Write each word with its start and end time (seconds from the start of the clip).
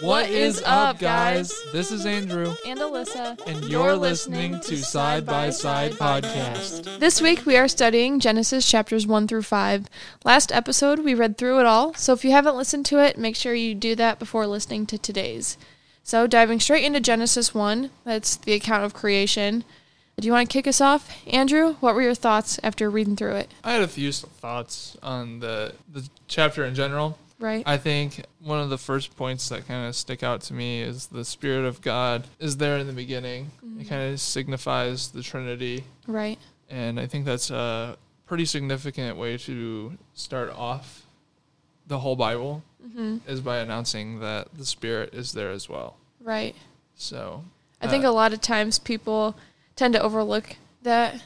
What 0.00 0.28
is 0.28 0.62
up, 0.64 0.98
guys? 0.98 1.52
This 1.72 1.90
is 1.90 2.04
Andrew, 2.04 2.54
And 2.66 2.78
Alyssa. 2.80 3.40
and 3.46 3.64
you're 3.64 3.96
listening 3.96 4.60
to 4.60 4.76
Side 4.76 5.24
by 5.24 5.50
Side 5.50 5.92
Podcast. 5.92 6.98
This 6.98 7.22
week 7.22 7.46
we 7.46 7.56
are 7.56 7.68
studying 7.68 8.20
Genesis 8.20 8.68
chapters 8.68 9.06
1 9.06 9.26
through 9.26 9.42
5. 9.42 9.86
Last 10.24 10.52
episode 10.52 11.00
we 11.00 11.14
read 11.14 11.38
through 11.38 11.60
it 11.60 11.66
all, 11.66 11.94
so 11.94 12.12
if 12.12 12.24
you 12.24 12.30
haven't 12.32 12.56
listened 12.56 12.84
to 12.86 12.98
it, 13.02 13.16
make 13.18 13.36
sure 13.36 13.54
you 13.54 13.74
do 13.74 13.94
that 13.94 14.18
before 14.18 14.46
listening 14.46 14.86
to 14.86 14.98
today's. 14.98 15.56
So, 16.02 16.26
diving 16.26 16.60
straight 16.60 16.84
into 16.84 17.00
Genesis 17.00 17.54
1, 17.54 17.90
that's 18.04 18.36
the 18.36 18.52
account 18.52 18.84
of 18.84 18.94
creation. 18.94 19.64
Do 20.18 20.26
you 20.26 20.32
want 20.32 20.48
to 20.48 20.52
kick 20.52 20.66
us 20.66 20.80
off? 20.80 21.10
Andrew, 21.26 21.74
what 21.80 21.94
were 21.94 22.02
your 22.02 22.14
thoughts 22.14 22.58
after 22.62 22.88
reading 22.88 23.16
through 23.16 23.34
it? 23.36 23.50
I 23.64 23.72
had 23.72 23.82
a 23.82 23.88
few 23.88 24.12
thoughts 24.12 24.96
on 25.02 25.40
the 25.40 25.74
the 25.92 26.08
chapter 26.28 26.64
in 26.64 26.74
general. 26.74 27.18
Right? 27.38 27.62
I 27.66 27.76
think 27.76 28.24
one 28.40 28.60
of 28.60 28.70
the 28.70 28.78
first 28.78 29.14
points 29.16 29.48
that 29.50 29.68
kind 29.68 29.86
of 29.86 29.94
stick 29.94 30.22
out 30.22 30.40
to 30.42 30.54
me 30.54 30.80
is 30.80 31.08
the 31.08 31.24
Spirit 31.24 31.66
of 31.66 31.82
God 31.82 32.26
is 32.38 32.56
there 32.56 32.78
in 32.78 32.86
the 32.86 32.92
beginning. 32.94 33.50
It 33.78 33.88
kind 33.88 34.12
of 34.12 34.20
signifies 34.20 35.08
the 35.08 35.22
Trinity, 35.22 35.84
right. 36.06 36.38
and 36.70 36.98
I 36.98 37.06
think 37.06 37.26
that's 37.26 37.50
a 37.50 37.98
pretty 38.24 38.46
significant 38.46 39.18
way 39.18 39.36
to 39.36 39.98
start 40.14 40.50
off 40.50 41.02
the 41.86 41.98
whole 41.98 42.16
Bible 42.16 42.62
hmm 42.94 43.18
is 43.26 43.40
by 43.40 43.58
announcing 43.58 44.20
that 44.20 44.48
the 44.56 44.64
Spirit 44.64 45.12
is 45.12 45.32
there 45.32 45.50
as 45.50 45.68
well. 45.68 45.96
Right. 46.20 46.56
So 46.94 47.44
I 47.82 47.88
think 47.88 48.04
Uh, 48.04 48.08
a 48.08 48.12
lot 48.12 48.32
of 48.32 48.40
times 48.40 48.78
people 48.78 49.36
tend 49.76 49.92
to 49.94 50.00
overlook 50.00 50.56
that 50.82 51.22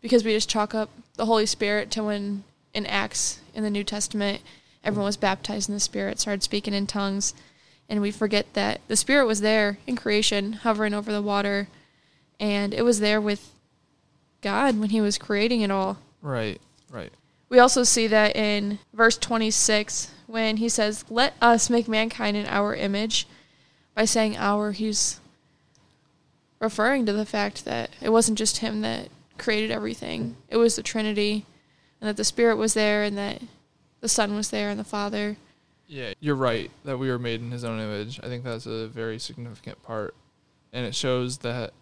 because 0.00 0.24
we 0.24 0.32
just 0.32 0.48
chalk 0.48 0.74
up 0.74 0.88
the 1.16 1.26
Holy 1.26 1.46
Spirit 1.46 1.90
to 1.92 2.04
when 2.04 2.44
in 2.72 2.86
Acts 2.86 3.40
in 3.54 3.62
the 3.64 3.70
New 3.70 3.84
Testament 3.84 4.40
everyone 4.84 5.06
was 5.06 5.16
baptized 5.16 5.68
in 5.68 5.74
the 5.74 5.80
Spirit, 5.80 6.20
started 6.20 6.42
speaking 6.42 6.74
in 6.74 6.86
tongues, 6.86 7.34
and 7.88 8.00
we 8.00 8.10
forget 8.10 8.52
that 8.54 8.80
the 8.88 8.96
Spirit 8.96 9.26
was 9.26 9.40
there 9.40 9.78
in 9.86 9.96
creation, 9.96 10.54
hovering 10.54 10.94
over 10.94 11.12
the 11.12 11.22
water, 11.22 11.68
and 12.40 12.72
it 12.74 12.82
was 12.82 13.00
there 13.00 13.20
with 13.20 13.50
God 14.40 14.78
when 14.78 14.90
He 14.90 15.00
was 15.00 15.18
creating 15.18 15.60
it 15.60 15.70
all. 15.70 15.98
right, 16.20 16.60
right. 16.90 17.12
We 17.52 17.58
also 17.58 17.82
see 17.82 18.06
that 18.06 18.34
in 18.34 18.78
verse 18.94 19.18
26 19.18 20.10
when 20.26 20.56
he 20.56 20.70
says, 20.70 21.04
Let 21.10 21.34
us 21.42 21.68
make 21.68 21.86
mankind 21.86 22.34
in 22.34 22.46
our 22.46 22.74
image. 22.74 23.28
By 23.94 24.06
saying 24.06 24.38
our, 24.38 24.72
he's 24.72 25.20
referring 26.58 27.04
to 27.04 27.12
the 27.12 27.26
fact 27.26 27.66
that 27.66 27.90
it 28.00 28.08
wasn't 28.08 28.38
just 28.38 28.58
him 28.58 28.80
that 28.80 29.08
created 29.36 29.70
everything, 29.70 30.36
it 30.48 30.56
was 30.56 30.76
the 30.76 30.82
Trinity, 30.82 31.44
and 32.00 32.08
that 32.08 32.16
the 32.16 32.24
Spirit 32.24 32.56
was 32.56 32.72
there, 32.72 33.02
and 33.02 33.18
that 33.18 33.42
the 34.02 34.08
Son 34.08 34.34
was 34.34 34.50
there, 34.50 34.68
and 34.68 34.78
the 34.78 34.84
Father. 34.84 35.36
Yeah, 35.86 36.12
you're 36.20 36.34
right 36.34 36.70
that 36.84 36.98
we 36.98 37.08
were 37.08 37.18
made 37.18 37.40
in 37.40 37.50
his 37.50 37.64
own 37.64 37.80
image. 37.80 38.20
I 38.22 38.26
think 38.26 38.44
that's 38.44 38.66
a 38.66 38.88
very 38.88 39.18
significant 39.18 39.82
part. 39.82 40.14
And 40.72 40.84
it 40.84 40.94
shows 40.94 41.38
that 41.38 41.72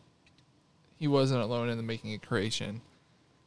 he 0.97 1.09
wasn't 1.09 1.43
alone 1.43 1.69
in 1.69 1.77
the 1.77 1.83
making 1.83 2.15
of 2.15 2.23
creation. 2.23 2.83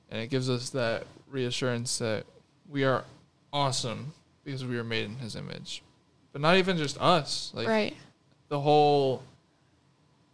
And 0.09 0.21
it 0.21 0.27
gives 0.27 0.49
us 0.49 0.71
that 0.71 1.05
reassurance 1.29 1.99
that 1.99 2.25
we 2.69 2.83
are 2.83 3.05
awesome 3.51 4.13
because 4.43 4.65
we 4.65 4.75
were 4.75 4.83
made 4.83 5.05
in 5.05 5.17
his 5.17 5.35
image. 5.35 5.83
But 6.31 6.41
not 6.41 6.57
even 6.57 6.77
just 6.77 6.99
us, 6.99 7.51
like 7.53 7.67
right. 7.67 7.95
the 8.49 8.59
whole 8.59 9.21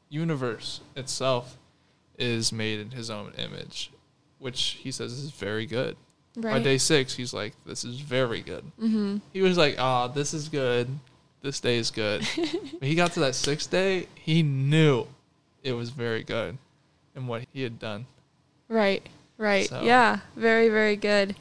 universe 0.09 0.79
itself 0.95 1.57
is 2.17 2.53
made 2.53 2.79
in 2.79 2.91
his 2.91 3.09
own 3.09 3.33
image, 3.37 3.91
which 4.37 4.77
he 4.81 4.91
says 4.91 5.11
is 5.11 5.31
very 5.31 5.65
good. 5.65 5.97
By 6.38 6.59
day 6.59 6.77
six, 6.77 7.16
he's 7.16 7.33
like, 7.33 7.53
"This 7.66 7.83
is 7.83 7.99
very 7.99 8.41
good." 8.41 8.63
mm-hmm. 8.81 9.17
He 9.33 9.41
was 9.41 9.58
like, 9.58 9.75
"Ah, 9.80 10.08
this 10.08 10.33
is 10.33 10.49
good. 10.49 10.88
This 11.41 11.59
day 11.59 11.77
is 11.77 11.91
good." 11.91 12.27
but 12.36 12.88
he 12.88 12.95
got 12.95 13.13
to 13.13 13.19
that 13.21 13.36
sixth 13.36 13.69
day, 13.69 14.08
he 14.16 14.44
knew 14.44 15.05
it 15.63 15.73
was 15.73 15.89
very 15.89 16.23
good, 16.23 16.58
and 17.16 17.27
what 17.27 17.45
he 17.53 17.63
had 17.63 17.80
done. 17.80 18.05
Right, 18.67 19.08
right. 19.37 19.67
So- 19.67 19.81
Yeah, 19.81 20.20
very, 20.36 20.70
very 20.70 20.95
good. 20.95 21.36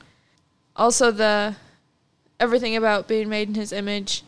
Also, 0.74 1.10
the 1.10 1.56
everything 2.40 2.76
about 2.76 3.08
being 3.08 3.28
made 3.28 3.48
in 3.48 3.54
His 3.54 3.72
image. 3.72 4.22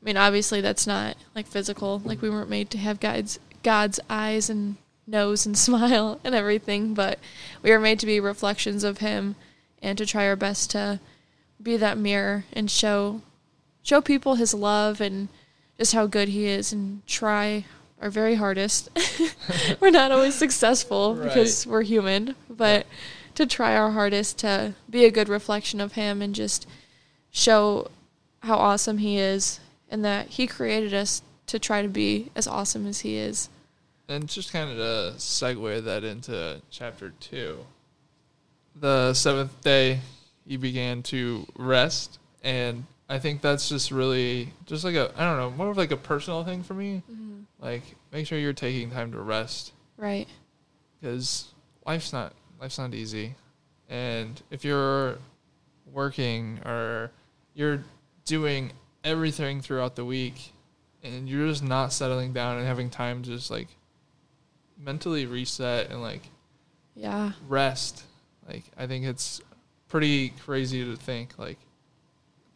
I 0.00 0.04
mean, 0.04 0.16
obviously, 0.16 0.60
that's 0.60 0.86
not 0.86 1.16
like 1.34 1.46
physical. 1.46 2.00
Like 2.04 2.22
we 2.22 2.30
weren't 2.30 2.50
made 2.50 2.70
to 2.70 2.78
have 2.78 2.98
God's 2.98 3.38
God's 3.62 4.00
eyes 4.10 4.48
and 4.50 4.76
nose 5.06 5.46
and 5.46 5.56
smile 5.68 6.18
and 6.24 6.34
everything, 6.34 6.94
but 6.94 7.18
we 7.62 7.70
were 7.70 7.78
made 7.80 7.98
to 8.00 8.06
be 8.06 8.18
reflections 8.18 8.82
of 8.84 8.98
Him 8.98 9.36
and 9.82 9.98
to 9.98 10.06
try 10.06 10.26
our 10.26 10.36
best 10.36 10.70
to 10.70 11.00
be 11.62 11.76
that 11.76 11.98
mirror 11.98 12.44
and 12.52 12.70
show 12.70 13.20
show 13.82 14.00
people 14.00 14.36
His 14.36 14.54
love 14.54 15.00
and 15.00 15.28
just 15.76 15.92
how 15.92 16.06
good 16.06 16.28
He 16.28 16.46
is 16.46 16.72
and 16.72 17.06
try 17.06 17.64
our 18.00 18.10
very 18.10 18.34
hardest. 18.34 18.88
we're 19.80 19.90
not 19.90 20.10
always 20.10 20.34
successful 20.34 21.14
because 21.14 21.66
we're 21.66 21.82
human, 21.82 22.34
but 22.50 22.86
to 23.36 23.46
try 23.46 23.76
our 23.76 23.92
hardest 23.92 24.38
to 24.38 24.74
be 24.90 25.04
a 25.04 25.10
good 25.10 25.28
reflection 25.28 25.80
of 25.80 25.92
him 25.92 26.20
and 26.20 26.34
just 26.34 26.66
show 27.30 27.90
how 28.40 28.56
awesome 28.56 28.98
he 28.98 29.18
is 29.18 29.60
and 29.88 30.04
that 30.04 30.26
he 30.28 30.46
created 30.46 30.92
us 30.92 31.22
to 31.46 31.58
try 31.58 31.80
to 31.80 31.88
be 31.88 32.30
as 32.34 32.46
awesome 32.46 32.86
as 32.86 33.00
he 33.00 33.16
is. 33.16 33.48
And 34.08 34.28
just 34.28 34.52
kind 34.52 34.70
of 34.70 34.76
to 34.76 35.18
segue 35.18 35.84
that 35.84 36.04
into 36.04 36.60
chapter 36.70 37.12
two. 37.20 37.64
The 38.74 39.14
seventh 39.14 39.60
day, 39.62 40.00
he 40.46 40.56
began 40.56 41.02
to 41.04 41.46
rest, 41.56 42.18
and 42.42 42.84
I 43.08 43.18
think 43.18 43.40
that's 43.42 43.68
just 43.68 43.90
really 43.90 44.52
just 44.66 44.82
like 44.84 44.94
a 44.94 45.12
I 45.16 45.24
don't 45.24 45.36
know 45.38 45.50
more 45.50 45.70
of 45.70 45.76
like 45.76 45.90
a 45.90 45.96
personal 45.96 46.44
thing 46.44 46.62
for 46.62 46.74
me. 46.74 47.02
Mm-hmm. 47.10 47.40
Like 47.58 47.82
make 48.12 48.26
sure 48.26 48.38
you're 48.38 48.52
taking 48.52 48.90
time 48.90 49.12
to 49.12 49.20
rest 49.20 49.72
Right. 49.96 50.26
because 51.00 51.46
life's 51.86 52.12
not 52.12 52.32
life's 52.60 52.78
not 52.78 52.94
easy, 52.94 53.34
and 53.88 54.40
if 54.50 54.64
you're 54.64 55.18
working 55.92 56.58
or 56.64 57.10
you're 57.54 57.84
doing 58.24 58.72
everything 59.04 59.60
throughout 59.60 59.94
the 59.96 60.04
week, 60.04 60.52
and 61.02 61.28
you're 61.28 61.46
just 61.48 61.62
not 61.62 61.92
settling 61.92 62.32
down 62.32 62.56
and 62.56 62.66
having 62.66 62.88
time 62.88 63.22
to 63.22 63.30
just 63.30 63.50
like 63.50 63.68
mentally 64.78 65.26
reset 65.26 65.90
and 65.90 66.00
like 66.02 66.22
Yeah. 66.96 67.32
rest, 67.48 68.04
like 68.48 68.64
I 68.76 68.86
think 68.86 69.04
it's 69.06 69.40
pretty 69.88 70.30
crazy 70.30 70.84
to 70.84 70.96
think 70.96 71.38
like 71.38 71.58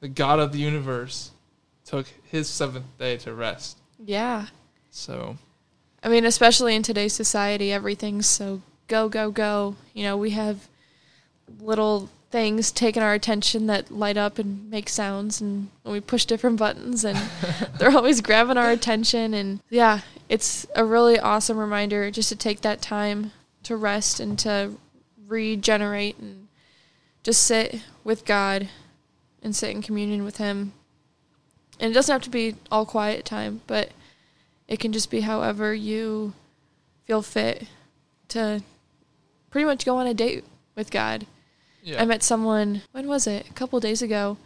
the 0.01 0.09
God 0.09 0.39
of 0.39 0.53
the 0.53 0.59
universe 0.59 1.31
took 1.85 2.07
his 2.25 2.49
seventh 2.49 2.87
day 2.99 3.17
to 3.19 3.33
rest. 3.33 3.79
Yeah. 4.05 4.47
So 4.91 5.37
I 6.03 6.09
mean, 6.09 6.25
especially 6.25 6.75
in 6.77 6.83
today's 6.83 7.13
society, 7.13 7.73
everything's 7.73 8.27
so 8.27 8.63
go, 8.89 9.09
go, 9.09 9.31
go. 9.31 9.77
You 9.93 10.05
know, 10.05 10.17
we 10.17 10.31
have 10.31 10.69
little 11.61 12.11
things 12.31 12.71
taking 12.71 13.03
our 13.03 13.15
attention 13.15 13.67
that 13.67 13.91
light 13.91 14.17
up 14.17 14.39
and 14.39 14.69
make 14.71 14.89
sounds, 14.89 15.41
and 15.41 15.69
we 15.85 16.01
push 16.01 16.25
different 16.25 16.59
buttons, 16.59 17.05
and 17.05 17.19
they're 17.79 17.91
always 17.91 18.21
grabbing 18.21 18.57
our 18.57 18.71
attention. 18.71 19.35
And 19.35 19.61
yeah, 19.71 20.01
it's 20.29 20.67
a 20.75 20.85
really 20.85 21.19
awesome 21.19 21.57
reminder 21.57 22.11
just 22.11 22.29
to 22.31 22.37
take 22.37 22.61
that 22.61 22.83
time 22.83 23.33
to 23.65 23.77
rest 23.77 24.21
and 24.21 24.39
to 24.41 24.73
regenerate 25.27 26.19
and 26.19 26.49
just 27.23 27.43
sit 27.43 27.83
with 28.05 28.25
God 28.25 28.69
and 29.43 29.55
sit 29.55 29.71
in 29.71 29.83
communion 29.83 30.25
with 30.25 30.39
Him. 30.39 30.73
And 31.79 31.91
it 31.91 31.95
doesn't 31.95 32.13
have 32.13 32.23
to 32.23 32.31
be 32.31 32.57
all 32.71 32.87
quiet 32.87 33.25
time, 33.25 33.61
but 33.67 33.91
it 34.69 34.81
can 34.81 34.93
just 34.93 35.11
be 35.11 35.21
however 35.21 35.75
you 35.75 36.33
feel 37.05 37.23
fit 37.23 37.67
to 38.29 38.63
pretty 39.51 39.65
much 39.65 39.85
go 39.85 39.97
on 39.97 40.07
a 40.07 40.15
date 40.15 40.45
with 40.75 40.91
God. 40.91 41.27
yeah, 41.83 42.01
I 42.01 42.05
met 42.05 42.23
someone, 42.23 42.83
when 42.93 43.07
was 43.07 43.27
it? 43.27 43.49
A 43.49 43.53
couple 43.53 43.79
days 43.81 44.03
ago 44.03 44.39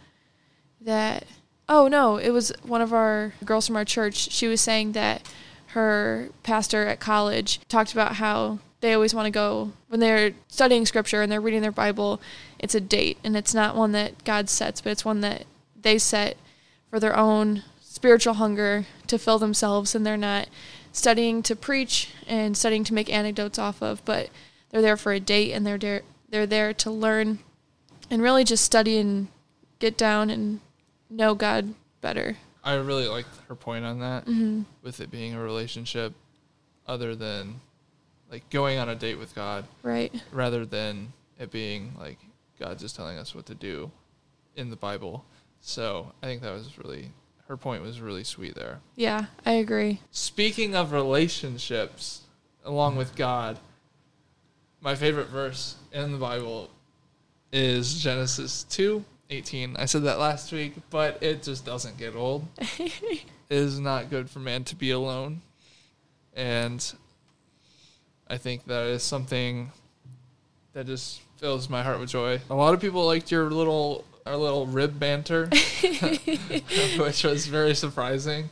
that 0.79 1.25
oh 1.71 1.87
no, 1.87 2.17
it 2.17 2.31
was 2.31 2.51
one 2.63 2.81
of 2.81 2.93
our 2.93 3.33
girls 3.45 3.65
from 3.65 3.77
our 3.77 3.85
church. 3.85 4.31
She 4.31 4.47
was 4.47 4.61
saying 4.61 4.91
that 4.91 5.21
her 5.67 6.29
pastor 6.43 6.85
at 6.85 6.99
college 6.99 7.61
talked 7.69 7.93
about 7.93 8.15
how 8.15 8.59
they 8.81 8.93
always 8.93 9.13
want 9.13 9.27
to 9.27 9.31
go 9.31 9.71
when 9.87 9.99
they're 9.99 10.33
studying 10.47 10.85
scripture 10.85 11.21
and 11.21 11.31
they're 11.31 11.39
reading 11.39 11.61
their 11.61 11.71
Bible, 11.71 12.19
it's 12.59 12.75
a 12.75 12.81
date 12.81 13.17
and 13.23 13.37
it's 13.37 13.53
not 13.53 13.75
one 13.75 13.91
that 13.93 14.23
God 14.23 14.49
sets, 14.49 14.81
but 14.81 14.91
it's 14.91 15.05
one 15.05 15.21
that 15.21 15.45
they 15.79 15.97
set 15.97 16.37
for 16.89 16.99
their 16.99 17.15
own 17.15 17.63
spiritual 17.79 18.33
hunger 18.35 18.85
to 19.07 19.17
fill 19.19 19.39
themselves 19.39 19.95
and 19.95 20.05
they're 20.05 20.17
not 20.17 20.49
studying 20.91 21.41
to 21.43 21.55
preach 21.55 22.09
and 22.27 22.57
studying 22.57 22.83
to 22.83 22.93
make 22.93 23.11
anecdotes 23.11 23.59
off 23.59 23.81
of, 23.81 24.03
but 24.03 24.29
they're 24.69 24.81
there 24.81 24.97
for 24.97 25.13
a 25.13 25.19
date 25.19 25.53
and 25.53 25.65
they're 25.65 25.77
there 25.77 26.01
they're 26.29 26.47
there 26.47 26.73
to 26.73 26.89
learn 26.89 27.39
and 28.09 28.21
really 28.21 28.43
just 28.43 28.63
study 28.63 28.97
and 28.97 29.27
get 29.79 29.97
down 29.97 30.29
and 30.29 30.61
know 31.09 31.35
God 31.35 31.73
better. 31.99 32.37
I 32.63 32.75
really 32.75 33.07
like 33.07 33.25
her 33.47 33.55
point 33.55 33.85
on 33.85 33.99
that 33.99 34.23
hmm 34.25 34.63
with 34.81 34.99
it 34.99 35.11
being 35.11 35.33
a 35.33 35.41
relationship 35.41 36.13
other 36.87 37.15
than 37.15 37.61
like 38.31 38.49
going 38.49 38.79
on 38.79 38.89
a 38.89 38.95
date 38.95 39.19
with 39.19 39.35
God 39.35 39.65
Right. 39.83 40.11
rather 40.31 40.65
than 40.65 41.13
it 41.37 41.51
being 41.51 41.93
like 41.99 42.17
God 42.59 42.79
just 42.79 42.95
telling 42.95 43.17
us 43.17 43.35
what 43.35 43.45
to 43.47 43.55
do 43.55 43.91
in 44.55 44.69
the 44.69 44.75
Bible. 44.75 45.25
So 45.59 46.11
I 46.23 46.25
think 46.25 46.41
that 46.41 46.53
was 46.53 46.77
really 46.77 47.11
her 47.47 47.57
point 47.57 47.83
was 47.83 47.99
really 47.99 48.23
sweet 48.23 48.55
there. 48.55 48.79
Yeah, 48.95 49.25
I 49.45 49.53
agree. 49.53 49.99
Speaking 50.11 50.73
of 50.73 50.93
relationships, 50.93 52.21
along 52.63 52.95
with 52.95 53.15
God, 53.15 53.59
my 54.79 54.95
favorite 54.95 55.27
verse 55.27 55.75
in 55.91 56.13
the 56.13 56.17
Bible 56.17 56.69
is 57.51 58.01
Genesis 58.01 58.63
2 58.69 59.03
18. 59.29 59.75
I 59.77 59.85
said 59.85 60.03
that 60.03 60.19
last 60.19 60.51
week, 60.51 60.73
but 60.89 61.21
it 61.21 61.43
just 61.43 61.65
doesn't 61.65 61.97
get 61.97 62.15
old. 62.15 62.47
it 62.79 63.23
is 63.49 63.79
not 63.79 64.09
good 64.09 64.29
for 64.29 64.39
man 64.39 64.63
to 64.65 64.75
be 64.75 64.91
alone. 64.91 65.41
And 66.33 66.93
I 68.31 68.37
think 68.37 68.65
that 68.67 68.87
is 68.87 69.03
something 69.03 69.73
that 70.71 70.85
just 70.85 71.19
fills 71.35 71.69
my 71.69 71.83
heart 71.83 71.99
with 71.99 72.09
joy. 72.09 72.39
A 72.49 72.55
lot 72.55 72.73
of 72.73 72.79
people 72.79 73.05
liked 73.05 73.29
your 73.29 73.51
little 73.51 74.05
our 74.25 74.37
little 74.37 74.67
rib 74.67 74.97
banter, 74.97 75.47
which 76.97 77.23
was 77.25 77.45
very 77.47 77.75
surprising. 77.75 78.49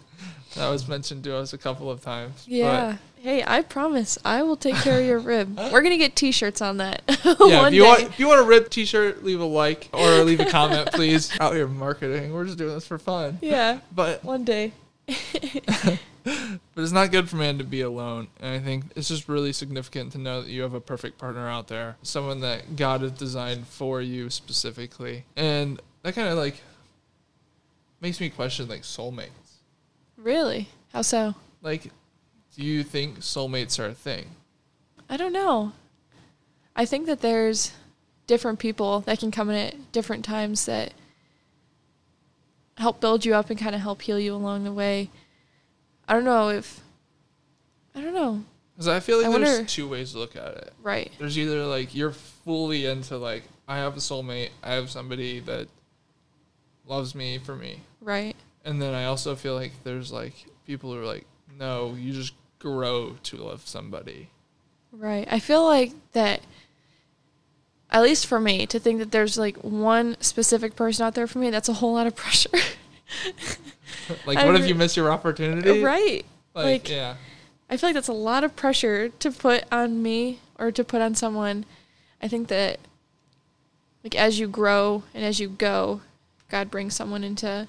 That 0.55 0.67
was 0.67 0.85
mentioned 0.85 1.23
to 1.23 1.35
us 1.37 1.53
a 1.53 1.57
couple 1.57 1.89
of 1.89 2.01
times. 2.01 2.43
Yeah. 2.45 2.97
hey, 3.21 3.41
I 3.47 3.61
promise 3.61 4.17
I 4.25 4.41
will 4.43 4.57
take 4.57 4.75
care 4.75 4.99
of 4.99 5.05
your 5.05 5.19
rib. 5.19 5.57
We're 5.71 5.81
gonna 5.81 5.97
get 5.97 6.13
T-shirts 6.17 6.61
on 6.61 6.77
that. 6.77 7.01
Yeah, 7.23 7.67
if 7.67 7.73
you 7.73 7.83
day. 7.83 7.87
want 7.87 8.01
if 8.01 8.19
you 8.19 8.27
want 8.27 8.41
a 8.41 8.43
rib 8.43 8.69
T-shirt, 8.69 9.23
leave 9.23 9.39
a 9.39 9.45
like 9.45 9.87
or 9.93 10.25
leave 10.25 10.41
a 10.41 10.45
comment, 10.45 10.91
please. 10.91 11.31
Out 11.39 11.53
here 11.53 11.69
marketing, 11.69 12.33
we're 12.33 12.43
just 12.43 12.57
doing 12.57 12.73
this 12.73 12.85
for 12.85 12.97
fun. 12.97 13.39
yeah, 13.41 13.79
But 13.95 14.25
one 14.25 14.43
day. 14.43 14.73
but 16.75 16.81
it's 16.81 16.91
not 16.91 17.11
good 17.11 17.29
for 17.29 17.37
man 17.37 17.57
to 17.57 17.63
be 17.63 17.81
alone. 17.81 18.27
And 18.39 18.53
I 18.53 18.59
think 18.59 18.85
it's 18.95 19.07
just 19.07 19.27
really 19.27 19.53
significant 19.53 20.11
to 20.13 20.17
know 20.17 20.41
that 20.41 20.49
you 20.49 20.61
have 20.61 20.73
a 20.73 20.81
perfect 20.81 21.17
partner 21.17 21.47
out 21.47 21.67
there, 21.67 21.97
someone 22.01 22.41
that 22.41 22.75
God 22.75 23.01
has 23.01 23.11
designed 23.11 23.67
for 23.67 24.01
you 24.01 24.29
specifically. 24.29 25.25
And 25.35 25.81
that 26.03 26.15
kind 26.15 26.27
of 26.27 26.37
like 26.37 26.61
makes 28.01 28.19
me 28.19 28.29
question 28.29 28.67
like 28.67 28.81
soulmates. 28.81 29.29
Really? 30.17 30.69
How 30.93 31.01
so? 31.01 31.35
Like, 31.61 31.91
do 32.55 32.63
you 32.63 32.83
think 32.83 33.19
soulmates 33.19 33.79
are 33.79 33.87
a 33.87 33.93
thing? 33.93 34.27
I 35.09 35.17
don't 35.17 35.33
know. 35.33 35.73
I 36.75 36.85
think 36.85 37.07
that 37.07 37.21
there's 37.21 37.73
different 38.27 38.59
people 38.59 39.01
that 39.01 39.19
can 39.19 39.31
come 39.31 39.49
in 39.49 39.55
at 39.55 39.91
different 39.91 40.23
times 40.23 40.65
that 40.65 40.93
help 42.77 43.01
build 43.01 43.25
you 43.25 43.33
up 43.33 43.49
and 43.49 43.59
kind 43.59 43.75
of 43.75 43.81
help 43.81 44.01
heal 44.01 44.19
you 44.19 44.33
along 44.33 44.63
the 44.63 44.71
way. 44.71 45.09
I 46.09 46.13
don't 46.13 46.25
know 46.25 46.49
if 46.49 46.81
I 47.95 48.01
don't 48.01 48.13
know. 48.13 48.43
Because 48.75 48.87
I 48.87 48.99
feel 48.99 49.17
like 49.17 49.27
I 49.27 49.37
there's 49.37 49.49
wonder- 49.57 49.65
two 49.69 49.87
ways 49.87 50.11
to 50.13 50.17
look 50.19 50.35
at 50.35 50.55
it. 50.55 50.73
Right. 50.81 51.11
There's 51.19 51.37
either 51.37 51.65
like 51.65 51.93
you're 51.95 52.11
fully 52.11 52.85
into 52.85 53.17
like 53.17 53.43
I 53.67 53.77
have 53.77 53.95
a 53.95 53.99
soulmate, 53.99 54.49
I 54.63 54.73
have 54.73 54.89
somebody 54.89 55.39
that 55.41 55.67
loves 56.85 57.13
me 57.13 57.37
for 57.37 57.55
me, 57.55 57.81
Right. 58.01 58.35
and 58.65 58.81
then 58.81 58.93
I 58.95 59.05
also 59.05 59.35
feel 59.35 59.53
like 59.53 59.71
there's 59.83 60.11
like 60.11 60.33
people 60.65 60.91
who 60.91 60.99
are 60.99 61.05
like, 61.05 61.25
no, 61.57 61.93
you 61.93 62.11
just 62.13 62.33
grow 62.57 63.15
to 63.23 63.37
love 63.37 63.61
somebody. 63.67 64.29
Right. 64.91 65.27
I 65.29 65.37
feel 65.39 65.63
like 65.65 65.91
that 66.13 66.41
at 67.91 68.01
least 68.01 68.25
for 68.27 68.39
me 68.39 68.65
to 68.67 68.79
think 68.79 68.97
that 68.99 69.11
there's 69.11 69.37
like 69.37 69.57
one 69.57 70.15
specific 70.19 70.75
person 70.75 71.05
out 71.05 71.13
there 71.15 71.27
for 71.27 71.37
me, 71.39 71.49
that's 71.51 71.69
a 71.69 71.73
whole 71.73 71.93
lot 71.93 72.07
of 72.07 72.15
pressure. 72.15 72.49
Like, 74.25 74.37
what 74.45 74.55
if 74.55 74.67
you 74.67 74.75
miss 74.75 74.95
your 74.97 75.11
opportunity? 75.11 75.83
right. 75.83 76.25
Like, 76.53 76.65
like- 76.65 76.89
yeah, 76.89 77.15
I 77.69 77.77
feel 77.77 77.89
like 77.89 77.93
that's 77.95 78.07
a 78.07 78.13
lot 78.13 78.43
of 78.43 78.55
pressure 78.55 79.09
to 79.09 79.31
put 79.31 79.63
on 79.71 80.01
me 80.01 80.39
or 80.57 80.71
to 80.71 80.83
put 80.83 81.01
on 81.01 81.13
someone. 81.15 81.65
I 82.21 82.27
think 82.27 82.47
that 82.47 82.79
like 84.03 84.15
as 84.15 84.39
you 84.39 84.47
grow 84.47 85.03
and 85.13 85.23
as 85.23 85.39
you 85.39 85.47
go, 85.49 86.01
God 86.49 86.71
brings 86.71 86.95
someone 86.95 87.23
into 87.23 87.67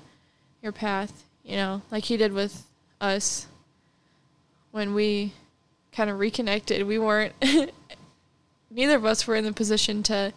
your 0.62 0.72
path, 0.72 1.25
you 1.44 1.56
know, 1.56 1.82
like 1.90 2.05
he 2.05 2.17
did 2.17 2.32
with 2.32 2.64
us 3.00 3.46
when 4.70 4.94
we 4.94 5.32
kind 5.93 6.08
of 6.08 6.19
reconnected. 6.19 6.87
We 6.87 6.99
weren't 6.99 7.34
neither 8.70 8.96
of 8.96 9.05
us 9.05 9.26
were 9.26 9.37
in 9.37 9.44
the 9.44 9.52
position 9.52 10.02
to 10.05 10.32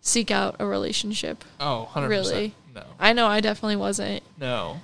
seek 0.00 0.30
out 0.30 0.56
a 0.58 0.66
relationship. 0.66 1.44
oh, 1.60 1.82
100 1.84 2.08
Really? 2.08 2.54
No, 2.74 2.82
I 2.98 3.12
know 3.12 3.26
I 3.26 3.40
definitely 3.40 3.76
wasn't. 3.76 4.22
no. 4.38 4.80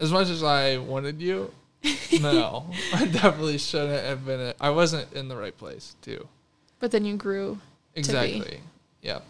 As 0.00 0.12
much 0.12 0.28
as 0.28 0.42
I 0.42 0.78
wanted 0.78 1.20
you, 1.20 1.52
no, 2.20 2.70
I 2.92 3.06
definitely 3.06 3.58
shouldn't 3.58 4.04
have 4.04 4.24
been. 4.24 4.40
It. 4.40 4.56
I 4.60 4.70
wasn't 4.70 5.12
in 5.12 5.28
the 5.28 5.36
right 5.36 5.56
place 5.56 5.96
too. 6.02 6.26
But 6.78 6.90
then 6.90 7.04
you 7.04 7.16
grew. 7.16 7.58
Exactly. 7.94 8.60
Yeah. 9.02 9.20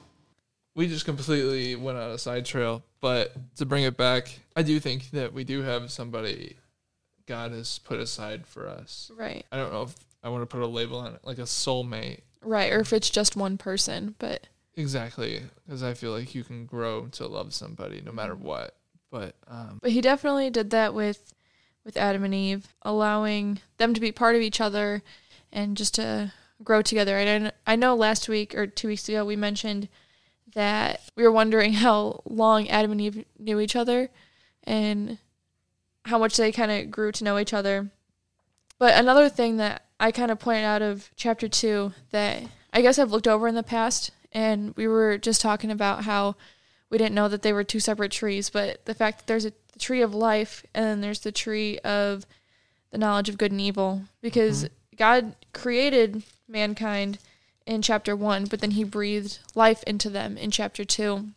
We 0.75 0.87
just 0.87 1.05
completely 1.05 1.75
went 1.75 1.99
on 1.99 2.11
a 2.11 2.19
side 2.19 2.45
trail, 2.45 2.83
but 3.01 3.33
to 3.57 3.67
bring 3.67 3.85
it 3.85 3.97
back, 3.97 4.39
I 4.55 4.63
do 4.63 4.79
think 4.79 5.11
that 5.11 5.33
we 5.33 5.45
do 5.45 5.63
have 5.63 5.91
somebody 5.91 6.57
God 7.27 7.53
has 7.53 7.79
put 7.81 7.99
aside 7.99 8.47
for 8.47 8.69
us. 8.69 9.11
Right. 9.17 9.45
I 9.51 9.57
don't 9.57 9.73
know 9.73 9.83
if 9.83 9.95
I 10.23 10.29
want 10.29 10.43
to 10.43 10.47
put 10.47 10.63
a 10.63 10.67
label 10.67 10.99
on 10.99 11.15
it, 11.15 11.21
like 11.25 11.39
a 11.39 11.43
soulmate. 11.43 12.21
Right. 12.43 12.73
Or 12.73 12.81
if 12.81 12.93
it's 12.93 13.11
just 13.11 13.37
one 13.37 13.59
person, 13.59 14.15
but 14.19 14.47
Exactly, 14.79 15.43
because 15.67 15.83
I 15.83 15.95
feel 15.95 16.13
like 16.13 16.37
you 16.37 16.45
can 16.45 16.65
grow 16.65 17.07
to 17.09 17.27
love 17.27 17.53
somebody 17.53 18.01
no 18.01 18.13
matter 18.13 18.37
what. 18.37 18.77
But 19.11 19.35
um, 19.47 19.79
But 19.81 19.93
he 19.93 20.01
definitely 20.01 20.51
did 20.51 20.71
that 20.71 20.95
with 20.95 21.35
with 21.85 21.97
Adam 21.97 22.25
and 22.25 22.35
Eve, 22.35 22.75
allowing 22.83 23.61
them 23.79 23.95
to 23.95 24.01
be 24.01 24.13
part 24.13 24.37
of 24.37 24.43
each 24.43 24.61
other 24.61 25.03
and 25.51 25.77
just 25.77 25.95
to 25.95 26.33
grow 26.63 26.83
together. 26.83 27.17
And 27.17 27.53
I 27.67 27.77
know 27.77 27.95
last 27.95 28.29
week 28.29 28.55
or 28.55 28.67
two 28.67 28.89
weeks 28.89 29.09
ago 29.09 29.25
we 29.25 29.37
mentioned 29.37 29.89
that 30.55 31.01
we 31.17 31.23
were 31.23 31.33
wondering 31.33 31.73
how 31.85 32.23
long 32.27 32.69
Adam 32.69 32.93
and 32.93 33.01
Eve 33.01 33.25
knew 33.39 33.61
each 33.61 33.77
other 33.77 34.11
and 34.65 35.19
how 36.05 36.19
much 36.19 36.37
they 36.37 36.53
kind 36.53 36.71
of 36.71 36.91
grew 36.91 37.13
to 37.13 37.25
know 37.25 37.39
each 37.39 37.55
other. 37.55 37.91
But 38.79 38.95
another 38.95 39.29
thing 39.29 39.57
that 39.57 39.85
I 39.99 40.13
kind 40.13 40.31
of 40.31 40.39
pointed 40.39 40.65
out 40.65 40.83
of 40.83 41.11
chapter 41.17 41.49
2 41.49 41.93
that 42.11 42.43
I 42.73 42.83
guess 42.83 42.99
I've 42.99 43.11
looked 43.11 43.29
over 43.29 43.49
in 43.49 43.55
the 43.55 43.63
past 43.63 44.11
and 44.33 44.75
we 44.77 44.87
were 44.87 45.19
just 45.19 45.41
talking 45.41 45.71
about 45.71 46.05
how 46.05 46.37
we 46.91 46.99
didn't 46.99 47.15
know 47.15 47.29
that 47.29 47.43
they 47.43 47.53
were 47.53 47.65
two 47.65 47.81
separate 47.81 48.13
trees, 48.13 48.51
but 48.51 48.85
the 48.85 48.95
fact 48.95 49.19
that 49.19 49.27
there's 49.27 49.45
a 49.45 49.53
the 49.79 49.85
tree 49.85 50.03
of 50.03 50.15
life 50.15 50.65
and 50.75 50.85
then 50.85 51.01
there's 51.01 51.21
the 51.21 51.33
tree 51.33 51.79
of 51.79 52.27
the 52.91 52.99
knowledge 52.99 53.29
of 53.29 53.39
good 53.39 53.53
and 53.53 53.61
evil 53.61 54.03
because 54.21 54.65
mm-hmm. 54.65 54.97
God 54.97 55.37
created 55.53 56.25
mankind 56.49 57.19
in 57.65 57.81
chapter 57.81 58.17
1, 58.17 58.47
but 58.47 58.61
then 58.61 58.73
he 58.73 58.83
breathed 58.83 59.39
life 59.55 59.85
into 59.85 60.11
them 60.11 60.37
in 60.37 60.51
chapter 60.51 60.85
2. 60.85 61.29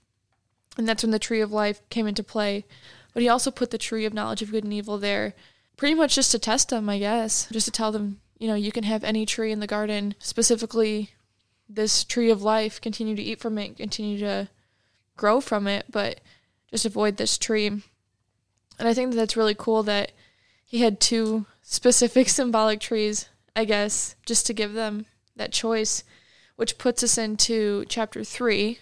And 0.77 0.87
that's 0.87 1.03
when 1.03 1.11
the 1.11 1.19
tree 1.19 1.41
of 1.41 1.51
life 1.51 1.81
came 1.89 2.07
into 2.07 2.23
play. 2.23 2.65
But 3.13 3.21
he 3.21 3.29
also 3.29 3.51
put 3.51 3.71
the 3.71 3.77
tree 3.77 4.05
of 4.05 4.13
knowledge 4.13 4.41
of 4.41 4.51
good 4.51 4.63
and 4.63 4.73
evil 4.73 4.97
there 4.97 5.33
pretty 5.77 5.93
much 5.93 6.15
just 6.15 6.31
to 6.31 6.39
test 6.39 6.69
them, 6.69 6.89
I 6.89 6.99
guess, 6.99 7.47
just 7.51 7.65
to 7.65 7.71
tell 7.71 7.91
them, 7.91 8.21
you 8.39 8.47
know, 8.47 8.55
you 8.55 8.71
can 8.71 8.83
have 8.83 9.03
any 9.03 9.25
tree 9.25 9.51
in 9.51 9.59
the 9.59 9.67
garden, 9.67 10.15
specifically 10.19 11.11
this 11.67 12.03
tree 12.03 12.29
of 12.29 12.41
life, 12.41 12.79
continue 12.79 13.15
to 13.15 13.21
eat 13.21 13.39
from 13.39 13.57
it, 13.57 13.77
continue 13.77 14.17
to 14.19 14.47
grow 15.17 15.41
from 15.41 15.67
it, 15.67 15.85
but 15.89 16.19
just 16.69 16.85
avoid 16.85 17.17
this 17.17 17.37
tree. 17.37 17.67
And 17.67 17.83
I 18.79 18.93
think 18.93 19.11
that 19.11 19.17
that's 19.17 19.37
really 19.37 19.55
cool 19.55 19.83
that 19.83 20.11
he 20.65 20.79
had 20.79 20.99
two 20.99 21.45
specific 21.61 22.29
symbolic 22.29 22.79
trees, 22.79 23.29
I 23.55 23.65
guess, 23.65 24.15
just 24.25 24.45
to 24.47 24.53
give 24.53 24.73
them 24.73 25.05
that 25.35 25.51
choice, 25.51 26.03
which 26.55 26.77
puts 26.77 27.03
us 27.03 27.17
into 27.17 27.85
chapter 27.89 28.23
three, 28.23 28.79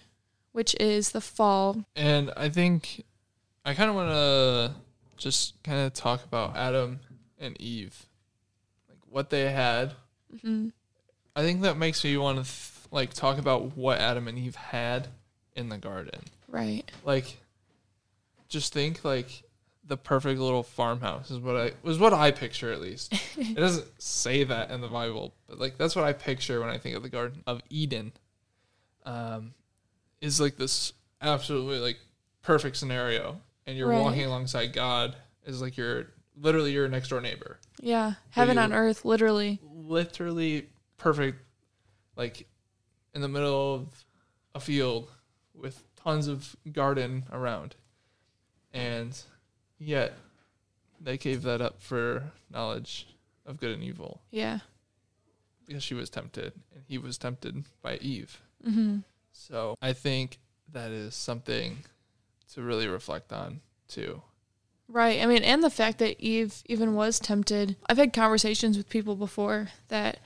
which 0.52 0.74
is 0.80 1.10
the 1.12 1.20
fall. 1.20 1.84
and 1.96 2.32
I 2.36 2.48
think 2.48 3.04
I 3.64 3.74
kind 3.74 3.90
of 3.90 3.96
want 3.96 4.10
to 4.10 4.74
just 5.16 5.62
kind 5.62 5.80
of 5.86 5.92
talk 5.92 6.24
about 6.24 6.56
Adam 6.56 7.00
and 7.38 7.60
Eve, 7.60 8.06
like 8.88 8.98
what 9.08 9.30
they 9.30 9.50
had. 9.50 9.94
hmm 10.42 10.68
I 11.36 11.42
think 11.42 11.62
that 11.62 11.76
makes 11.76 12.02
me 12.02 12.16
want 12.16 12.38
to 12.38 12.44
th- 12.44 12.88
like 12.90 13.12
talk 13.14 13.38
about 13.38 13.76
what 13.76 13.98
Adam 14.00 14.26
and 14.28 14.36
Eve 14.38 14.56
had 14.56 15.08
in 15.56 15.68
the 15.68 15.78
garden. 15.78 16.20
Right. 16.48 16.90
Like, 17.04 17.36
just 18.48 18.72
think 18.72 19.04
like 19.04 19.42
the 19.84 19.96
perfect 19.96 20.38
little 20.40 20.62
farmhouse 20.62 21.30
is 21.30 21.38
what 21.38 21.56
I 21.56 21.72
was 21.82 21.98
what 21.98 22.12
I 22.12 22.30
picture 22.30 22.72
at 22.72 22.80
least. 22.80 23.12
it 23.36 23.56
doesn't 23.56 23.86
say 24.00 24.44
that 24.44 24.70
in 24.70 24.80
the 24.80 24.88
Bible, 24.88 25.34
but 25.48 25.58
like 25.58 25.78
that's 25.78 25.94
what 25.96 26.04
I 26.04 26.12
picture 26.12 26.60
when 26.60 26.68
I 26.68 26.78
think 26.78 26.96
of 26.96 27.02
the 27.02 27.08
Garden 27.08 27.42
of 27.46 27.60
Eden. 27.70 28.12
Um, 29.04 29.54
is 30.20 30.40
like 30.40 30.56
this 30.56 30.92
absolutely 31.22 31.78
like 31.78 31.98
perfect 32.42 32.76
scenario, 32.76 33.40
and 33.66 33.76
you're 33.76 33.88
Right. 33.88 34.00
walking 34.00 34.24
alongside 34.26 34.72
God 34.72 35.16
is 35.46 35.60
like 35.62 35.76
your 35.76 36.06
literally 36.36 36.72
your 36.72 36.88
next 36.88 37.08
door 37.08 37.20
neighbor 37.20 37.58
Yeah. 37.80 38.14
Heaven 38.30 38.58
on 38.58 38.72
earth, 38.72 39.04
literally. 39.04 39.58
literally 39.62 40.68
perfect, 40.98 41.38
like 42.16 42.46
in 43.14 43.20
the 43.22 43.28
middle 43.28 43.74
of 43.74 44.04
a 44.54 44.60
field 44.60 45.10
with 45.60 45.82
tons 45.96 46.26
of 46.28 46.56
garden 46.72 47.24
around. 47.32 47.74
And 48.72 49.18
yet 49.78 50.14
they 51.00 51.16
gave 51.18 51.42
that 51.42 51.60
up 51.60 51.80
for 51.80 52.24
knowledge 52.50 53.06
of 53.46 53.58
good 53.58 53.72
and 53.72 53.82
evil 53.82 54.20
Yeah. 54.30 54.60
because 55.66 55.82
she 55.82 55.94
was 55.94 56.10
tempted 56.10 56.52
and 56.74 56.84
he 56.86 56.98
was 56.98 57.18
tempted 57.18 57.64
by 57.82 57.96
Eve. 57.96 58.40
hmm 58.62 58.98
So 59.32 59.76
I 59.80 59.92
think 59.92 60.38
that 60.72 60.90
is 60.90 61.14
something 61.14 61.84
to 62.54 62.62
really 62.62 62.86
reflect 62.86 63.32
on 63.32 63.60
too. 63.88 64.22
Right. 64.88 65.20
I 65.22 65.26
mean, 65.26 65.44
and 65.44 65.62
the 65.62 65.70
fact 65.70 65.98
that 65.98 66.20
Eve 66.20 66.62
even 66.66 66.94
was 66.94 67.20
tempted. 67.20 67.76
I've 67.88 67.96
had 67.98 68.12
conversations 68.12 68.76
with 68.76 68.88
people 68.88 69.14
before 69.16 69.68
that 69.88 70.18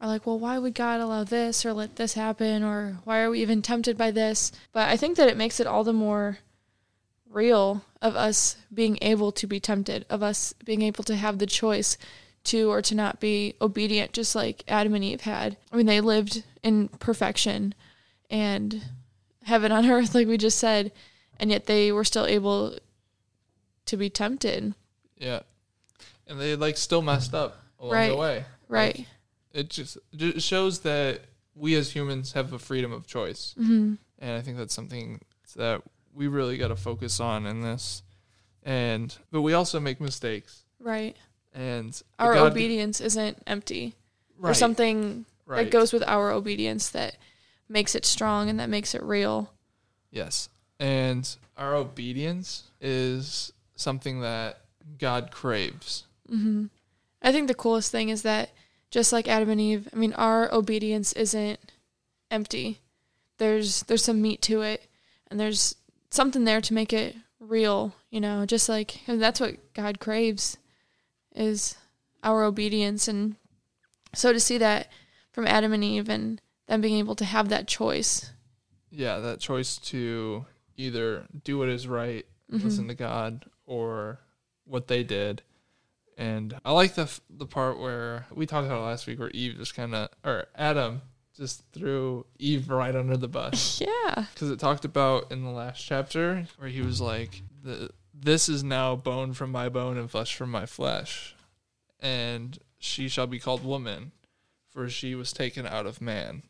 are 0.00 0.08
like, 0.08 0.26
well, 0.26 0.38
why 0.38 0.58
would 0.58 0.74
God 0.74 1.00
allow 1.00 1.24
this 1.24 1.66
or 1.66 1.72
let 1.72 1.96
this 1.96 2.14
happen? 2.14 2.62
Or 2.62 2.98
why 3.04 3.20
are 3.20 3.30
we 3.30 3.42
even 3.42 3.62
tempted 3.62 3.96
by 3.98 4.10
this? 4.10 4.52
But 4.72 4.88
I 4.88 4.96
think 4.96 5.16
that 5.16 5.28
it 5.28 5.36
makes 5.36 5.58
it 5.60 5.66
all 5.66 5.84
the 5.84 5.92
more 5.92 6.38
real 7.28 7.84
of 8.00 8.14
us 8.16 8.56
being 8.72 8.98
able 9.02 9.32
to 9.32 9.46
be 9.46 9.60
tempted, 9.60 10.06
of 10.08 10.22
us 10.22 10.54
being 10.64 10.82
able 10.82 11.04
to 11.04 11.16
have 11.16 11.38
the 11.38 11.46
choice 11.46 11.98
to 12.44 12.70
or 12.70 12.80
to 12.80 12.94
not 12.94 13.20
be 13.20 13.54
obedient, 13.60 14.12
just 14.12 14.34
like 14.34 14.62
Adam 14.68 14.94
and 14.94 15.04
Eve 15.04 15.22
had. 15.22 15.56
I 15.72 15.76
mean, 15.76 15.86
they 15.86 16.00
lived 16.00 16.44
in 16.62 16.88
perfection 16.88 17.74
and 18.30 18.82
heaven 19.44 19.72
on 19.72 19.84
earth, 19.90 20.14
like 20.14 20.28
we 20.28 20.38
just 20.38 20.58
said, 20.58 20.92
and 21.40 21.50
yet 21.50 21.66
they 21.66 21.90
were 21.92 22.04
still 22.04 22.24
able 22.26 22.78
to 23.86 23.96
be 23.96 24.08
tempted. 24.08 24.74
Yeah. 25.16 25.40
And 26.26 26.40
they 26.40 26.54
like 26.56 26.76
still 26.76 27.02
messed 27.02 27.34
up 27.34 27.62
along 27.80 27.92
Right. 27.94 28.08
the 28.10 28.16
way. 28.16 28.44
Right. 28.68 29.06
It 29.52 29.70
just 29.70 29.98
just 30.14 30.46
shows 30.46 30.80
that 30.80 31.22
we 31.54 31.74
as 31.74 31.92
humans 31.94 32.32
have 32.32 32.52
a 32.52 32.58
freedom 32.58 32.92
of 32.92 33.06
choice. 33.06 33.54
hmm 33.56 33.94
And 34.18 34.30
I 34.32 34.40
think 34.40 34.56
that's 34.58 34.74
something 34.74 35.20
that 35.56 35.82
we 36.14 36.28
really 36.28 36.56
got 36.58 36.68
to 36.68 36.76
focus 36.76 37.20
on 37.20 37.46
in 37.46 37.62
this. 37.62 38.02
And 38.62 39.16
but 39.30 39.42
we 39.42 39.52
also 39.54 39.80
make 39.80 40.00
mistakes. 40.00 40.64
Right. 40.78 41.16
And 41.54 42.00
Our 42.18 42.34
God- 42.34 42.52
obedience 42.52 43.00
isn't 43.00 43.38
empty 43.46 43.94
or 44.40 44.54
something 44.54 45.24
right. 45.46 45.64
that 45.64 45.70
goes 45.70 45.92
with 45.92 46.02
our 46.06 46.30
obedience 46.30 46.90
that 46.90 47.16
makes 47.68 47.94
it 47.94 48.04
strong 48.04 48.48
and 48.48 48.60
that 48.60 48.68
makes 48.68 48.94
it 48.94 49.02
real. 49.02 49.52
Yes. 50.10 50.48
And 50.78 51.28
our 51.56 51.74
obedience 51.74 52.64
is 52.80 53.52
something 53.74 54.20
that 54.20 54.60
God 54.98 55.30
craves. 55.30 56.04
hmm 56.28 56.66
I 57.20 57.32
think 57.32 57.48
the 57.48 57.54
coolest 57.54 57.90
thing 57.90 58.10
is 58.10 58.22
that 58.22 58.50
just 58.90 59.12
like 59.12 59.28
Adam 59.28 59.50
and 59.50 59.60
Eve, 59.60 59.88
I 59.92 59.96
mean, 59.96 60.12
our 60.14 60.52
obedience 60.52 61.12
isn't 61.12 61.58
empty. 62.30 62.80
There's 63.38 63.82
there's 63.84 64.04
some 64.04 64.22
meat 64.22 64.42
to 64.42 64.62
it, 64.62 64.86
and 65.30 65.38
there's 65.38 65.76
something 66.10 66.44
there 66.44 66.60
to 66.60 66.74
make 66.74 66.92
it 66.92 67.16
real. 67.38 67.94
You 68.10 68.20
know, 68.20 68.46
just 68.46 68.68
like 68.68 69.00
that's 69.06 69.40
what 69.40 69.74
God 69.74 70.00
craves 70.00 70.56
is 71.34 71.76
our 72.22 72.44
obedience, 72.44 73.08
and 73.08 73.36
so 74.14 74.32
to 74.32 74.40
see 74.40 74.58
that 74.58 74.88
from 75.32 75.46
Adam 75.46 75.72
and 75.72 75.84
Eve 75.84 76.08
and 76.08 76.40
them 76.66 76.80
being 76.80 76.98
able 76.98 77.14
to 77.16 77.24
have 77.24 77.48
that 77.48 77.68
choice. 77.68 78.32
Yeah, 78.90 79.18
that 79.18 79.40
choice 79.40 79.76
to 79.78 80.46
either 80.76 81.26
do 81.44 81.58
what 81.58 81.68
is 81.68 81.86
right, 81.86 82.26
mm-hmm. 82.50 82.64
listen 82.64 82.88
to 82.88 82.94
God, 82.94 83.44
or 83.66 84.18
what 84.64 84.88
they 84.88 85.02
did. 85.04 85.42
And 86.18 86.58
I 86.64 86.72
like 86.72 86.94
the 86.96 87.08
the 87.30 87.46
part 87.46 87.78
where 87.78 88.26
we 88.34 88.44
talked 88.44 88.66
about 88.66 88.80
it 88.80 88.86
last 88.86 89.06
week, 89.06 89.20
where 89.20 89.30
Eve 89.30 89.56
just 89.56 89.74
kind 89.76 89.94
of, 89.94 90.08
or 90.24 90.46
Adam 90.56 91.00
just 91.36 91.62
threw 91.72 92.26
Eve 92.40 92.68
right 92.68 92.94
under 92.96 93.16
the 93.16 93.28
bus, 93.28 93.80
Yeah. 93.86 94.26
because 94.34 94.50
it 94.50 94.58
talked 94.58 94.84
about 94.84 95.30
in 95.30 95.44
the 95.44 95.50
last 95.50 95.80
chapter 95.80 96.48
where 96.58 96.68
he 96.68 96.80
was 96.82 97.00
like, 97.00 97.42
"the 97.62 97.90
This 98.12 98.48
is 98.48 98.64
now 98.64 98.96
bone 98.96 99.32
from 99.32 99.52
my 99.52 99.68
bone 99.68 99.96
and 99.96 100.10
flesh 100.10 100.34
from 100.34 100.50
my 100.50 100.66
flesh, 100.66 101.36
and 102.00 102.58
she 102.80 103.06
shall 103.08 103.28
be 103.28 103.38
called 103.38 103.64
woman, 103.64 104.10
for 104.70 104.88
she 104.88 105.14
was 105.14 105.32
taken 105.32 105.66
out 105.68 105.86
of 105.86 106.00
man." 106.00 106.42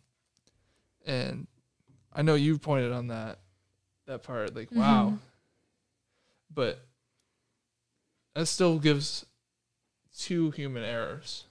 And 1.05 1.47
I 2.15 2.23
know 2.23 2.35
you 2.37 2.57
pointed 2.59 2.93
on 2.93 3.09
that 3.09 3.39
that 4.07 4.23
part, 4.23 4.57
like, 4.57 4.73
wow. 4.73 5.11
Mhm. 5.11 5.19
But 6.55 6.81
that 8.35 8.47
still 8.47 8.79
gives 8.79 9.27
two 10.19 10.51
human 10.51 10.83
errors 10.83 11.45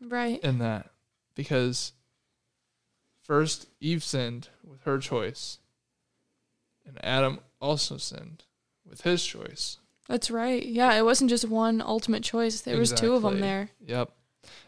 Right. 0.00 0.42
in 0.42 0.58
that 0.58 0.90
because 1.34 1.92
first 3.22 3.66
Eve 3.80 4.02
sinned 4.02 4.48
with 4.62 4.82
her 4.82 4.98
choice, 4.98 5.58
and 6.86 7.02
Adam 7.04 7.40
also 7.60 7.96
sinned 7.96 8.44
with 8.88 9.02
his 9.02 9.24
choice. 9.24 9.78
That's 10.08 10.30
right. 10.30 10.64
Yeah, 10.64 10.92
it 10.94 11.04
wasn't 11.04 11.30
just 11.30 11.48
one 11.48 11.80
ultimate 11.80 12.22
choice. 12.22 12.60
There 12.60 12.78
was 12.78 12.92
two 12.92 13.14
of 13.14 13.22
them 13.22 13.40
there. 13.40 13.70
Yep. 13.86 14.10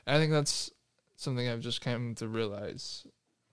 I 0.07 0.17
think 0.17 0.33
that's 0.33 0.71
something 1.17 1.47
I've 1.47 1.61
just 1.61 1.83
come 1.83 2.15
to 2.17 2.27
realize. 2.29 3.07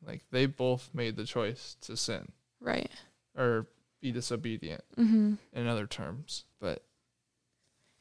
Like 0.06 0.22
they 0.32 0.46
both 0.46 0.90
made 0.94 1.18
the 1.18 1.26
choice 1.26 1.76
to 1.82 1.98
sin 1.98 2.32
Right. 2.62 2.92
or 3.38 3.68
be 4.00 4.12
disobedient 4.12 4.84
hmm 4.96 5.36
in 5.54 5.68
other 5.68 5.88
terms. 5.88 6.46
But 6.60 6.84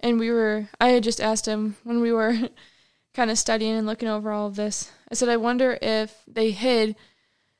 And 0.02 0.18
we 0.18 0.30
were, 0.30 0.68
I 0.80 0.88
had 0.88 1.04
just 1.04 1.20
asked 1.20 1.46
him 1.46 1.76
when 1.84 2.00
we 2.00 2.12
were 2.12 2.34
kind 3.14 3.30
of 3.30 3.38
studying 3.38 3.76
and 3.76 3.86
looking 3.86 4.08
over 4.08 4.32
all 4.32 4.46
of 4.46 4.56
this. 4.56 4.90
I 5.10 5.14
said, 5.14 5.28
I 5.28 5.36
wonder 5.36 5.78
if 5.80 6.22
they 6.26 6.50
hid 6.50 6.96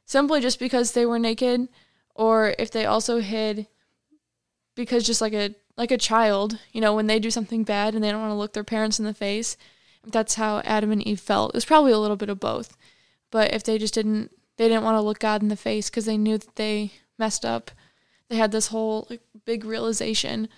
simply 0.04 0.40
just 0.40 0.58
because 0.58 0.92
they 0.92 1.06
were 1.06 1.18
naked 1.18 1.68
or 2.14 2.54
if 2.58 2.70
they 2.70 2.84
also 2.84 3.20
hid 3.20 3.66
because 4.74 5.04
just 5.04 5.20
like 5.20 5.32
a 5.32 5.54
like 5.76 5.90
a 5.90 5.98
child, 5.98 6.58
you 6.72 6.80
know, 6.80 6.94
when 6.94 7.06
they 7.06 7.18
do 7.18 7.30
something 7.30 7.64
bad 7.64 7.94
and 7.94 8.04
they 8.04 8.10
don't 8.10 8.20
want 8.20 8.30
to 8.30 8.36
look 8.36 8.52
their 8.52 8.64
parents 8.64 8.98
in 8.98 9.06
the 9.06 9.14
face. 9.14 9.56
That's 10.04 10.34
how 10.34 10.60
Adam 10.64 10.92
and 10.92 11.06
Eve 11.06 11.20
felt. 11.20 11.50
It 11.50 11.54
was 11.54 11.64
probably 11.64 11.92
a 11.92 11.98
little 11.98 12.16
bit 12.16 12.28
of 12.28 12.40
both. 12.40 12.76
But 13.30 13.54
if 13.54 13.64
they 13.64 13.78
just 13.78 13.94
didn't 13.94 14.30
they 14.56 14.68
didn't 14.68 14.84
want 14.84 14.96
to 14.96 15.00
look 15.00 15.18
God 15.18 15.42
in 15.42 15.48
the 15.48 15.56
face 15.56 15.88
because 15.88 16.04
they 16.04 16.18
knew 16.18 16.38
that 16.38 16.56
they 16.56 16.92
messed 17.18 17.44
up. 17.44 17.70
They 18.28 18.36
had 18.36 18.52
this 18.52 18.68
whole 18.68 19.06
like, 19.08 19.22
big 19.44 19.64
realization 19.64 20.48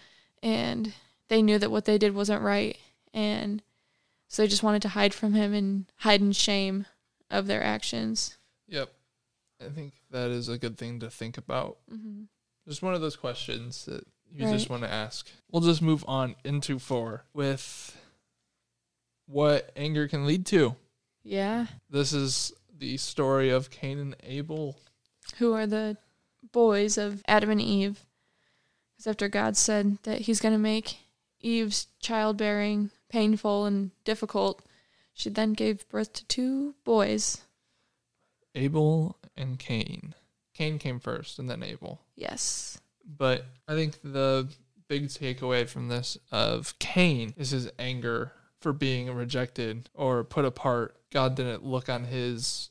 and 0.42 0.92
they 1.28 1.42
knew 1.42 1.58
that 1.58 1.70
what 1.70 1.84
they 1.84 1.98
did 1.98 2.14
wasn't 2.14 2.42
right 2.42 2.76
and 3.12 3.62
so 4.28 4.42
they 4.42 4.48
just 4.48 4.62
wanted 4.62 4.82
to 4.82 4.88
hide 4.88 5.14
from 5.14 5.34
him 5.34 5.52
and 5.54 5.86
hide 5.98 6.20
in 6.20 6.32
shame 6.32 6.86
of 7.30 7.46
their 7.46 7.62
actions 7.62 8.36
yep. 8.68 8.92
I 9.64 9.68
think 9.70 9.94
that 10.10 10.30
is 10.30 10.48
a 10.48 10.58
good 10.58 10.76
thing 10.76 11.00
to 11.00 11.08
think 11.08 11.38
about. 11.38 11.78
mm-hmm. 11.90 12.24
Just 12.68 12.82
one 12.82 12.92
of 12.94 13.00
those 13.00 13.16
questions 13.16 13.84
that 13.86 14.04
you 14.30 14.44
Right. 14.46 14.52
just 14.52 14.68
want 14.68 14.82
to 14.82 14.90
ask. 14.90 15.30
We'll 15.50 15.62
just 15.62 15.80
move 15.80 16.04
on 16.08 16.34
into 16.44 16.78
four 16.78 17.24
with 17.32 17.96
what 19.26 19.70
anger 19.76 20.08
can 20.08 20.26
lead 20.26 20.44
to. 20.46 20.76
yeah 21.22 21.66
This 21.88 22.12
is 22.12 22.52
the 22.76 22.96
story 22.96 23.48
of 23.50 23.70
Cain 23.70 23.98
and 23.98 24.16
Abel. 24.24 24.76
who 25.38 25.52
are 25.54 25.66
the 25.66 25.96
boys 26.52 26.98
of 26.98 27.22
adam 27.26 27.48
and 27.50 27.60
eve 27.60 28.04
because 28.92 29.06
after 29.06 29.28
god 29.28 29.56
said 29.56 29.96
that 30.02 30.22
he's 30.22 30.40
going 30.40 30.52
to 30.52 30.58
make 30.58 30.98
eve's 31.44 31.86
childbearing 32.00 32.90
painful 33.08 33.64
and 33.66 33.90
difficult 34.04 34.62
she 35.12 35.30
then 35.30 35.52
gave 35.52 35.88
birth 35.88 36.12
to 36.12 36.24
two 36.26 36.74
boys 36.84 37.42
Abel 38.56 39.18
and 39.36 39.58
Cain. 39.58 40.14
Cain 40.54 40.78
came 40.78 41.00
first 41.00 41.38
and 41.38 41.50
then 41.50 41.62
Abel. 41.62 42.00
yes 42.16 42.80
But 43.04 43.44
I 43.68 43.74
think 43.74 43.98
the 44.02 44.48
big 44.88 45.08
takeaway 45.08 45.68
from 45.68 45.88
this 45.88 46.18
of 46.30 46.78
Cain 46.78 47.34
is 47.36 47.50
his 47.50 47.70
anger 47.78 48.32
for 48.60 48.72
being 48.72 49.12
rejected 49.12 49.90
or 49.94 50.24
put 50.24 50.44
apart. 50.44 50.96
God 51.12 51.34
didn't 51.34 51.64
look 51.64 51.88
on 51.88 52.04
his 52.04 52.70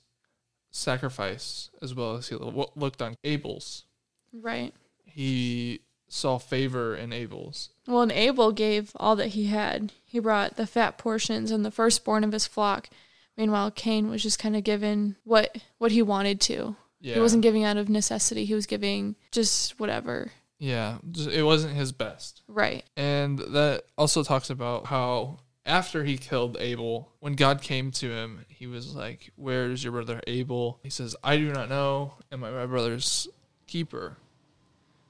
sacrifice 0.72 1.70
as 1.82 1.94
well 1.94 2.16
as 2.16 2.30
he 2.30 2.36
looked 2.36 3.02
on 3.02 3.16
Abel's. 3.24 3.86
right 4.32 4.74
He 5.06 5.82
saw 6.08 6.38
favor 6.38 6.96
in 6.96 7.14
Abel's. 7.14 7.70
Well, 7.88 8.02
and 8.02 8.12
Abel 8.12 8.52
gave 8.52 8.92
all 8.96 9.16
that 9.18 9.30
he 9.30 9.46
had. 9.48 9.92
He 10.06 10.20
brought 10.20 10.56
the 10.56 10.68
fat 10.68 10.98
portions 10.98 11.52
and 11.52 11.66
the 11.66 11.72
firstborn 11.72 12.24
of 12.24 12.32
his 12.32 12.48
flock. 12.48 12.90
Meanwhile, 13.36 13.72
Cain 13.72 14.10
was 14.10 14.24
just 14.24 14.40
kind 14.40 14.56
of 14.56 14.64
given 14.64 15.16
what 15.24 15.58
what 15.80 15.92
he 15.92 16.02
wanted 16.02 16.40
to. 16.42 16.76
Yeah. 17.02 17.16
He 17.16 17.20
wasn't 17.20 17.44
giving 17.44 17.64
out 17.64 17.78
of 17.78 17.90
necessity. 17.90 18.46
He 18.46 18.54
was 18.54 18.66
giving 18.66 19.16
just 19.32 19.80
whatever. 19.80 20.32
yeah, 20.60 21.00
it 21.30 21.44
wasn't 21.44 21.76
his 21.76 21.92
best. 21.92 22.42
Right. 22.48 22.86
And 22.96 23.40
that 23.40 23.84
also 23.98 24.24
talks 24.24 24.50
about 24.50 24.86
how 24.86 25.40
after 25.66 26.04
he 26.06 26.18
killed 26.18 26.56
Abel, 26.60 27.12
when 27.20 27.34
God 27.34 27.62
came 27.62 27.92
to 27.92 28.10
him, 28.10 28.46
he 28.48 28.68
was 28.68 28.96
like, 28.96 29.32
Where's 29.36 29.84
your 29.84 29.92
brother 29.94 30.22
Abel? 30.28 30.80
He 30.84 30.90
says, 30.90 31.16
I 31.24 31.36
do 31.38 31.52
not 31.52 31.68
know. 31.70 32.14
Am 32.32 32.44
I 32.44 32.52
my 32.52 32.66
brother's 32.66 33.28
keeper? 33.68 34.18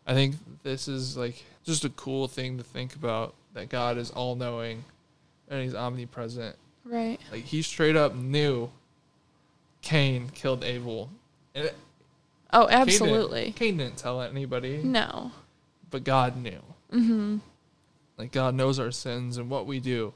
I 0.06 0.14
think 0.14 0.36
this 0.64 0.88
is 0.88 1.16
like 1.18 1.44
just 1.64 1.86
a 1.86 1.90
cool 1.90 2.28
thing 2.28 2.58
to 2.58 2.64
think 2.64 2.96
about 2.96 3.34
that 3.54 3.70
God 3.70 3.98
is 3.98 4.12
all 4.12 4.36
knowing 4.36 4.84
and 5.50 5.62
he's 5.64 5.76
omnipresent. 5.76 6.56
Right. 6.84 7.20
Like 7.32 7.44
he 7.44 7.62
straight 7.62 7.96
up 7.96 8.16
knew 8.16 8.70
Cain 9.82 10.30
killed 10.34 10.64
Abel. 10.64 11.10
And 11.56 11.66
it- 11.66 11.76
Oh, 12.52 12.68
Cain 12.68 12.86
didn't- 12.86 12.90
absolutely. 13.02 13.52
Cain 13.54 13.78
didn't 13.78 13.98
tell 13.98 14.22
anybody, 14.22 14.78
No. 14.84 15.32
but 15.90 16.04
God 16.04 16.36
knew. 16.38 16.62
Mhm. 16.92 17.42
Like 18.18 18.32
God 18.32 18.54
knows 18.56 18.78
our 18.80 18.92
sins 18.92 19.38
and 19.38 19.50
what 19.50 19.66
we 19.66 19.80
do 19.80 20.14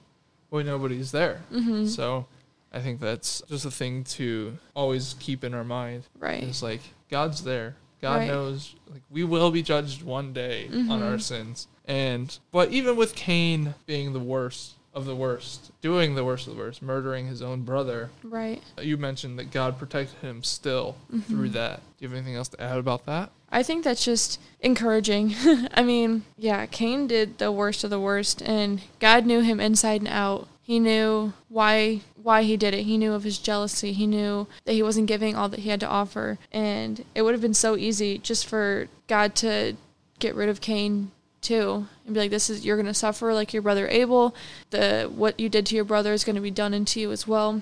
when 0.50 0.66
nobody's 0.68 1.12
there. 1.12 1.42
Mhm. 1.52 1.88
So 1.88 2.28
I 2.72 2.80
think 2.82 3.00
that's 3.00 3.42
just 3.50 3.66
a 3.66 3.72
thing 3.72 4.04
to 4.04 4.58
always 4.76 5.16
keep 5.20 5.44
in 5.44 5.54
our 5.54 5.64
mind. 5.64 6.04
Right. 6.20 6.44
It's 6.44 6.62
like 6.62 6.82
God's 7.10 7.44
there. 7.44 7.76
God 8.02 8.18
Right. 8.18 8.28
knows 8.28 8.76
like 8.92 9.02
we 9.10 9.24
will 9.24 9.52
be 9.52 9.62
judged 9.62 10.04
one 10.04 10.34
day 10.34 10.70
on 10.90 11.02
our 11.04 11.20
sins 11.20 11.68
And 11.86 12.38
but 12.52 12.72
even 12.72 12.96
with 12.96 13.16
Cain 13.16 13.74
being 13.86 14.14
the 14.14 14.20
worst 14.20 14.74
of 14.94 15.06
the 15.06 15.16
worst, 15.16 15.72
doing 15.80 16.16
the 16.16 16.26
worst 16.26 16.48
of 16.48 16.54
the 16.56 16.60
worst, 16.60 16.82
murdering 16.82 17.28
his 17.28 17.42
own 17.44 17.62
brother, 17.62 18.10
Right. 18.24 18.64
you 18.82 18.98
mentioned 18.98 19.38
that 19.38 19.52
God 19.52 19.78
protected 19.78 20.18
him 20.22 20.44
still 20.44 20.96
Mm-hmm. 21.14 21.20
through 21.32 21.50
that. 21.50 21.82
Do 21.82 22.06
you 22.06 22.10
have 22.10 22.18
anything 22.18 22.36
else 22.36 22.48
to 22.50 22.62
add 22.62 22.78
about 22.80 23.06
that? 23.06 23.30
I 23.52 23.62
think 23.64 23.84
that's 23.84 24.04
just 24.04 24.40
encouraging. 24.60 25.36
I 25.74 25.84
mean, 25.84 26.24
yeah, 26.38 26.66
Cain 26.66 27.08
did 27.08 27.38
the 27.38 27.52
worst 27.52 27.84
of 27.84 27.90
the 27.90 28.00
worst 28.00 28.42
and 28.42 28.82
God 29.00 29.26
knew 29.26 29.42
him 29.42 29.60
inside 29.60 30.02
and 30.02 30.08
out. 30.10 30.48
He 30.68 30.82
knew 30.82 31.32
why 31.48 32.02
why 32.22 32.44
he 32.44 32.58
did 32.58 32.74
it. 32.74 32.84
He 32.84 32.98
knew 32.98 33.14
of 33.14 33.24
his 33.24 33.38
jealousy. 33.38 33.94
He 33.94 34.06
knew 34.06 34.48
that 34.66 34.74
he 34.74 34.84
wasn't 34.84 35.08
giving 35.08 35.34
all 35.34 35.48
that 35.48 35.62
he 35.62 35.70
had 35.70 35.80
to 35.80 35.88
offer. 35.88 36.40
And 36.52 37.06
it 37.16 37.22
would 37.22 37.34
have 37.34 37.40
been 37.42 37.54
so 37.54 37.78
easy 37.78 38.18
just 38.18 38.46
for 38.46 38.90
God 39.08 39.34
to 39.36 39.78
get 40.20 40.36
rid 40.36 40.50
of 40.50 40.60
Cain 40.60 41.12
too 41.40 41.88
and 42.06 42.14
be 42.14 42.20
like 42.20 42.32
this 42.32 42.50
is 42.50 42.66
you're 42.66 42.76
going 42.76 42.86
to 42.86 42.94
suffer 42.94 43.34
like 43.34 43.54
your 43.54 43.62
brother 43.62 43.88
Abel. 43.88 44.36
The 44.72 45.10
what 45.16 45.40
you 45.40 45.48
did 45.48 45.66
to 45.68 45.76
your 45.76 45.86
brother 45.86 46.12
is 46.12 46.26
going 46.26 46.36
to 46.36 46.42
be 46.42 46.52
done 46.52 46.74
into 46.74 47.00
you 47.00 47.14
as 47.14 47.26
well. 47.26 47.62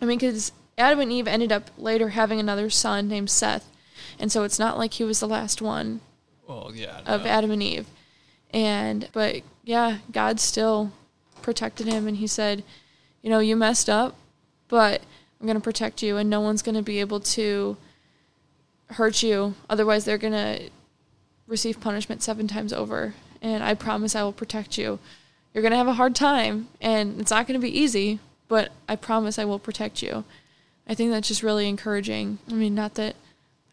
I 0.00 0.04
mean 0.04 0.18
cuz 0.18 0.50
Adam 0.76 0.98
and 0.98 1.12
Eve 1.12 1.28
ended 1.28 1.52
up 1.52 1.70
later 1.78 2.08
having 2.08 2.40
another 2.40 2.70
son 2.70 3.06
named 3.06 3.30
Seth. 3.30 3.70
And 4.18 4.32
so 4.32 4.42
it's 4.42 4.58
not 4.58 4.76
like 4.78 4.94
he 4.94 5.04
was 5.04 5.20
the 5.20 5.28
last 5.28 5.62
one 5.62 6.00
Well, 6.48 6.72
yeah. 6.74 7.02
of. 7.06 7.24
Adam 7.24 7.52
and 7.52 7.62
Eve. 7.62 7.86
And 8.52 9.08
but 9.12 9.42
yeah, 9.62 9.98
God 10.10 10.40
still 10.40 10.90
protected 11.42 11.86
him 11.86 12.06
and 12.06 12.16
he 12.16 12.26
said, 12.26 12.64
you 13.22 13.30
know, 13.30 13.38
you 13.38 13.56
messed 13.56 13.88
up, 13.88 14.16
but 14.68 15.02
I'm 15.40 15.46
going 15.46 15.56
to 15.56 15.62
protect 15.62 16.02
you 16.02 16.16
and 16.16 16.30
no 16.30 16.40
one's 16.40 16.62
going 16.62 16.74
to 16.74 16.82
be 16.82 17.00
able 17.00 17.20
to 17.20 17.76
hurt 18.90 19.22
you. 19.22 19.54
Otherwise, 19.68 20.04
they're 20.04 20.18
going 20.18 20.32
to 20.32 20.70
receive 21.46 21.80
punishment 21.80 22.22
7 22.22 22.46
times 22.46 22.72
over. 22.72 23.14
And 23.40 23.62
I 23.62 23.74
promise 23.74 24.14
I 24.14 24.22
will 24.22 24.32
protect 24.32 24.78
you. 24.78 24.98
You're 25.52 25.62
going 25.62 25.72
to 25.72 25.78
have 25.78 25.88
a 25.88 25.94
hard 25.94 26.14
time 26.14 26.68
and 26.80 27.20
it's 27.20 27.30
not 27.30 27.46
going 27.46 27.60
to 27.60 27.64
be 27.64 27.78
easy, 27.78 28.20
but 28.48 28.72
I 28.88 28.96
promise 28.96 29.38
I 29.38 29.44
will 29.44 29.58
protect 29.58 30.02
you. 30.02 30.24
I 30.88 30.94
think 30.94 31.10
that's 31.10 31.28
just 31.28 31.42
really 31.42 31.68
encouraging. 31.68 32.38
I 32.50 32.54
mean, 32.54 32.74
not 32.74 32.94
that 32.94 33.16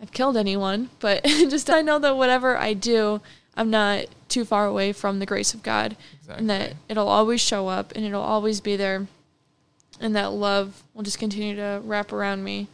I've 0.01 0.11
killed 0.11 0.38
anyone, 0.38 0.89
but 0.99 1.23
just 1.25 1.69
I 1.69 1.81
know 1.81 1.99
that 1.99 2.17
whatever 2.17 2.57
I 2.57 2.73
do, 2.73 3.21
I'm 3.59 3.69
not 3.69 4.05
too 4.29 4.45
far 4.45 4.65
away 4.65 4.93
from 4.93 5.19
the 5.19 5.25
grace 5.25 5.53
of 5.53 5.61
God, 5.63 5.97
Exactly. 6.21 6.39
and 6.41 6.49
that 6.49 6.73
it'll 6.87 7.09
always 7.09 7.41
show 7.41 7.67
up 7.67 7.91
and 7.95 8.05
it'll 8.05 8.21
always 8.21 8.61
be 8.61 8.75
there, 8.77 9.07
and 9.99 10.15
that 10.15 10.31
love 10.31 10.81
will 10.93 11.03
just 11.03 11.19
continue 11.19 11.55
to 11.57 11.81
wrap 11.83 12.13
around 12.13 12.43
me. 12.43 12.67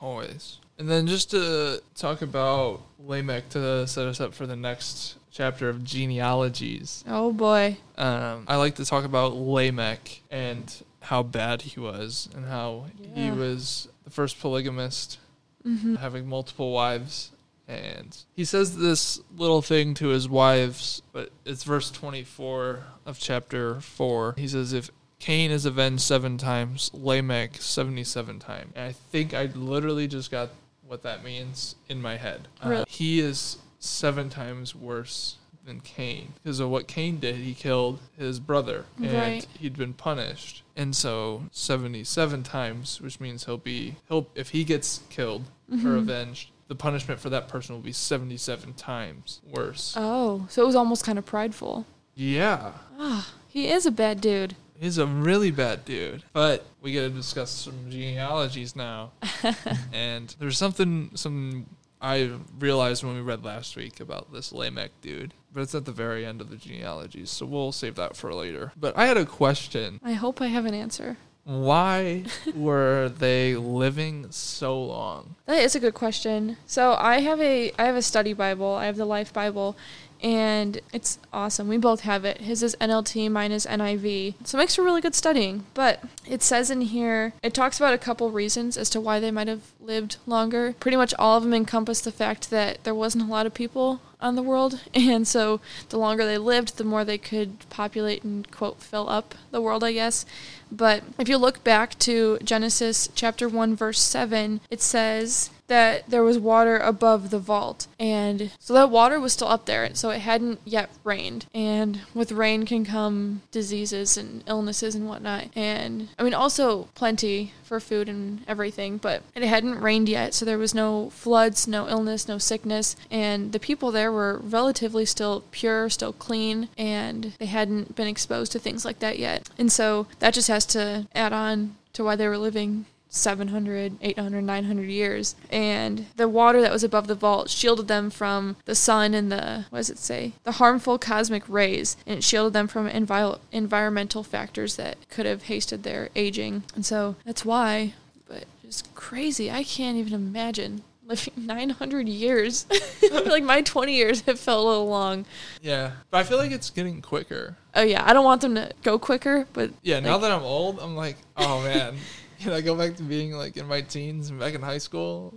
Always. 0.00 0.58
And 0.78 0.90
then 0.90 1.06
just 1.06 1.30
to 1.30 1.80
talk 1.94 2.22
about 2.22 2.80
Lamech 2.98 3.50
to 3.50 3.86
set 3.86 4.06
us 4.08 4.20
up 4.20 4.34
for 4.34 4.46
the 4.48 4.56
next 4.56 5.14
chapter 5.30 5.68
of 5.68 5.84
genealogies. 5.84 7.04
Oh 7.06 7.32
boy, 7.32 7.76
Um, 7.96 8.44
I 8.48 8.56
like 8.56 8.74
to 8.76 8.84
talk 8.84 9.04
about 9.04 9.34
Lamech 9.34 10.22
and 10.30 10.74
how 11.02 11.22
bad 11.22 11.62
he 11.62 11.78
was 11.80 12.28
and 12.34 12.46
how 12.46 12.86
he 13.14 13.30
was 13.30 13.86
the 14.04 14.10
first 14.10 14.40
polygamist, 14.40 15.18
hmm 15.62 15.94
having 15.96 16.26
multiple 16.28 16.72
wives. 16.72 17.30
And 17.72 18.16
he 18.36 18.44
says 18.44 18.76
this 18.76 19.20
little 19.34 19.62
thing 19.62 19.94
to 19.94 20.08
his 20.08 20.28
wives, 20.28 21.00
but 21.12 21.30
it's 21.46 21.64
verse 21.64 21.90
24 21.90 22.84
of 23.06 23.18
chapter 23.18 23.80
4. 23.80 24.34
He 24.36 24.46
says, 24.46 24.72
If 24.74 24.90
Cain 25.18 25.50
is 25.50 25.64
avenged 25.64 26.02
seven 26.02 26.36
times, 26.36 26.90
Lamech 26.92 27.56
77 27.62 28.38
times. 28.40 28.72
And 28.74 28.84
I 28.84 28.92
think 28.92 29.32
I 29.32 29.46
literally 29.54 30.06
just 30.06 30.30
got 30.30 30.50
what 30.86 31.02
that 31.04 31.24
means 31.24 31.76
in 31.88 32.02
my 32.02 32.16
head. 32.18 32.48
Uh, 32.62 32.68
Really? 32.68 32.84
he 32.88 33.20
is 33.20 33.56
seven 33.78 34.28
times 34.28 34.74
worse 34.74 35.36
than 35.64 35.80
Cain. 35.80 36.32
Because 36.42 36.60
of 36.60 36.68
what 36.68 36.88
Cain 36.88 37.20
did, 37.20 37.36
he 37.36 37.54
killed 37.54 38.00
his 38.18 38.38
brother 38.40 38.84
and 38.98 39.12
Right. 39.14 39.46
he'd 39.58 39.78
been 39.78 39.94
punished. 39.94 40.62
And 40.76 40.94
so 40.94 41.44
77 41.52 42.42
times, 42.42 43.00
which 43.00 43.20
means 43.20 43.44
he'll 43.44 43.58
be 43.58 43.94
he'll 44.08 44.26
if 44.34 44.50
he 44.50 44.64
gets 44.64 45.00
killed 45.08 45.44
or 45.70 45.76
Mhm. 45.76 45.98
avenged, 45.98 46.50
the 46.68 46.74
punishment 46.74 47.20
for 47.20 47.30
that 47.30 47.48
person 47.48 47.74
will 47.74 47.82
be 47.82 47.92
77 47.92 48.72
times 48.74 49.40
worse. 49.50 49.94
oh, 49.96 50.46
so 50.48 50.62
it 50.62 50.66
was 50.66 50.76
almost 50.76 51.04
kind 51.04 51.18
of 51.18 51.26
prideful. 51.26 51.86
yeah. 52.14 52.72
Ah, 52.98 53.32
he 53.48 53.68
is 53.68 53.84
a 53.86 53.90
bad 53.90 54.20
dude. 54.20 54.56
He's 54.80 54.98
a 54.98 55.06
really 55.06 55.50
bad 55.52 55.84
dude. 55.84 56.24
But 56.32 56.64
we 56.80 56.92
got 56.94 57.02
to 57.02 57.10
discuss 57.10 57.50
some 57.50 57.88
genealogies 57.90 58.74
now. 58.74 59.12
and 59.92 60.34
there's 60.40 60.58
something 60.58 61.10
some 61.14 61.66
I 62.00 62.32
realized 62.58 63.04
when 63.04 63.14
we 63.14 63.20
read 63.20 63.44
last 63.44 63.76
week 63.76 64.00
about 64.00 64.32
this 64.32 64.50
Lamech 64.52 64.90
dude, 65.00 65.34
but 65.52 65.60
it's 65.60 65.74
at 65.74 65.84
the 65.84 65.92
very 65.92 66.26
end 66.26 66.40
of 66.40 66.50
the 66.50 66.56
genealogies, 66.56 67.30
so 67.30 67.46
we'll 67.46 67.70
save 67.70 67.94
that 67.94 68.16
for 68.16 68.34
later. 68.34 68.72
But 68.76 68.98
I 68.98 69.06
had 69.06 69.16
a 69.16 69.24
question. 69.24 70.00
I 70.02 70.14
hope 70.14 70.40
I 70.42 70.48
have 70.48 70.64
an 70.64 70.74
answer. 70.74 71.16
Why 71.44 72.24
were 72.54 73.08
they 73.08 73.56
living 73.56 74.26
so 74.30 74.80
long? 74.80 75.34
That 75.46 75.58
is 75.58 75.74
a 75.74 75.80
good 75.80 75.94
question. 75.94 76.56
So 76.66 76.94
I 76.98 77.20
have 77.20 77.40
a 77.40 77.72
I 77.78 77.84
have 77.84 77.96
a 77.96 78.02
study 78.02 78.32
Bible. 78.32 78.74
I 78.74 78.86
have 78.86 78.96
the 78.96 79.04
Life 79.04 79.32
Bible, 79.32 79.76
and 80.22 80.80
it's 80.92 81.18
awesome. 81.32 81.68
We 81.68 81.78
both 81.78 82.00
have 82.00 82.24
it. 82.24 82.38
His 82.38 82.62
is 82.62 82.76
NLT, 82.80 83.30
mine 83.30 83.52
is 83.52 83.66
NIV. 83.66 84.34
So 84.44 84.56
it 84.56 84.62
makes 84.62 84.76
for 84.76 84.82
really 84.82 85.00
good 85.00 85.14
studying. 85.14 85.64
But 85.74 86.02
it 86.26 86.42
says 86.42 86.70
in 86.70 86.82
here, 86.82 87.32
it 87.42 87.52
talks 87.54 87.78
about 87.78 87.94
a 87.94 87.98
couple 87.98 88.30
reasons 88.30 88.76
as 88.76 88.88
to 88.90 89.00
why 89.00 89.18
they 89.18 89.30
might 89.30 89.48
have 89.48 89.72
lived 89.80 90.18
longer. 90.26 90.74
Pretty 90.78 90.96
much 90.96 91.12
all 91.18 91.36
of 91.36 91.42
them 91.42 91.54
encompass 91.54 92.00
the 92.00 92.12
fact 92.12 92.50
that 92.50 92.84
there 92.84 92.94
wasn't 92.94 93.24
a 93.24 93.30
lot 93.30 93.46
of 93.46 93.54
people 93.54 94.00
on 94.20 94.36
the 94.36 94.42
world, 94.42 94.80
and 94.94 95.26
so 95.26 95.60
the 95.88 95.98
longer 95.98 96.24
they 96.24 96.38
lived, 96.38 96.78
the 96.78 96.84
more 96.84 97.04
they 97.04 97.18
could 97.18 97.68
populate 97.68 98.22
and 98.22 98.48
quote 98.52 98.80
fill 98.80 99.08
up 99.08 99.34
the 99.50 99.60
world, 99.60 99.82
I 99.82 99.92
guess. 99.92 100.24
But 100.70 101.02
if 101.18 101.28
you 101.28 101.36
look 101.36 101.64
back 101.64 101.98
to 102.00 102.38
Genesis 102.42 103.08
chapter 103.14 103.48
1 103.48 103.74
verse 103.74 104.00
7, 104.00 104.60
it 104.70 104.80
says 104.80 105.50
that 105.72 106.04
there 106.06 106.22
was 106.22 106.38
water 106.38 106.76
above 106.76 107.30
the 107.30 107.38
vault. 107.38 107.86
And 107.98 108.52
so 108.58 108.74
that 108.74 108.90
water 108.90 109.18
was 109.18 109.32
still 109.32 109.48
up 109.48 109.64
there, 109.64 109.94
so 109.94 110.10
it 110.10 110.18
hadn't 110.18 110.60
yet 110.66 110.90
rained. 111.02 111.46
And 111.54 112.02
with 112.12 112.30
rain 112.30 112.66
can 112.66 112.84
come 112.84 113.40
diseases 113.50 114.18
and 114.18 114.44
illnesses 114.46 114.94
and 114.94 115.08
whatnot. 115.08 115.46
And 115.56 116.10
I 116.18 116.24
mean 116.24 116.34
also 116.34 116.88
plenty 116.94 117.54
for 117.64 117.80
food 117.80 118.06
and 118.06 118.42
everything, 118.46 118.98
but 118.98 119.22
it 119.34 119.44
hadn't 119.44 119.80
rained 119.80 120.10
yet, 120.10 120.34
so 120.34 120.44
there 120.44 120.58
was 120.58 120.74
no 120.74 121.08
floods, 121.08 121.66
no 121.66 121.88
illness, 121.88 122.28
no 122.28 122.36
sickness, 122.36 122.94
and 123.10 123.52
the 123.52 123.58
people 123.58 123.90
there 123.90 124.12
were 124.12 124.40
relatively 124.44 125.06
still 125.06 125.42
pure, 125.52 125.88
still 125.88 126.12
clean, 126.12 126.68
and 126.76 127.32
they 127.38 127.46
hadn't 127.46 127.96
been 127.96 128.08
exposed 128.08 128.52
to 128.52 128.58
things 128.58 128.84
like 128.84 128.98
that 128.98 129.18
yet. 129.18 129.48
And 129.56 129.72
so 129.72 130.06
that 130.18 130.34
just 130.34 130.48
has 130.48 130.66
to 130.66 131.06
add 131.14 131.32
on 131.32 131.76
to 131.94 132.04
why 132.04 132.16
they 132.16 132.28
were 132.28 132.36
living 132.36 132.84
700, 133.12 133.98
800, 134.00 134.42
900 134.42 134.88
years. 134.88 135.36
And 135.50 136.06
the 136.16 136.28
water 136.28 136.60
that 136.62 136.72
was 136.72 136.82
above 136.82 137.06
the 137.06 137.14
vault 137.14 137.50
shielded 137.50 137.86
them 137.86 138.10
from 138.10 138.56
the 138.64 138.74
sun 138.74 139.12
and 139.14 139.30
the, 139.30 139.66
what 139.70 139.78
does 139.80 139.90
it 139.90 139.98
say? 139.98 140.32
The 140.44 140.52
harmful 140.52 140.98
cosmic 140.98 141.46
rays. 141.48 141.96
And 142.06 142.18
it 142.18 142.24
shielded 142.24 142.54
them 142.54 142.68
from 142.68 142.88
envil- 142.88 143.40
environmental 143.52 144.22
factors 144.24 144.76
that 144.76 144.96
could 145.10 145.26
have 145.26 145.44
hasted 145.44 145.82
their 145.82 146.08
aging. 146.16 146.62
And 146.74 146.84
so 146.86 147.16
that's 147.24 147.44
why, 147.44 147.92
but 148.26 148.44
it's 148.64 148.82
crazy. 148.94 149.50
I 149.50 149.62
can't 149.62 149.98
even 149.98 150.14
imagine 150.14 150.82
living 151.04 151.34
900 151.46 152.08
years. 152.08 152.66
like 153.26 153.44
my 153.44 153.60
20 153.60 153.94
years 153.94 154.22
have 154.22 154.40
felt 154.40 154.64
a 154.64 154.68
little 154.68 154.88
long. 154.88 155.26
Yeah, 155.60 155.92
but 156.10 156.18
I 156.18 156.22
feel 156.24 156.38
like 156.38 156.50
it's 156.50 156.70
getting 156.70 157.02
quicker. 157.02 157.56
Oh, 157.74 157.82
yeah. 157.82 158.02
I 158.06 158.14
don't 158.14 158.24
want 158.24 158.40
them 158.40 158.54
to 158.54 158.72
go 158.82 158.98
quicker, 158.98 159.46
but 159.52 159.70
Yeah, 159.82 160.00
now 160.00 160.16
that 160.16 160.30
I'm 160.30 160.42
old, 160.42 160.78
I'm 160.80 160.96
like, 160.96 161.16
oh 161.36 161.62
man, 161.62 161.96
can 162.44 162.52
I 162.52 162.60
go 162.60 162.74
back 162.74 162.96
to 162.96 163.02
being 163.02 163.32
like 163.32 163.56
in 163.56 163.66
my 163.66 163.80
teens 163.80 164.30
and 164.30 164.38
back 164.38 164.54
in 164.54 164.62
high 164.62 164.78
school? 164.78 165.34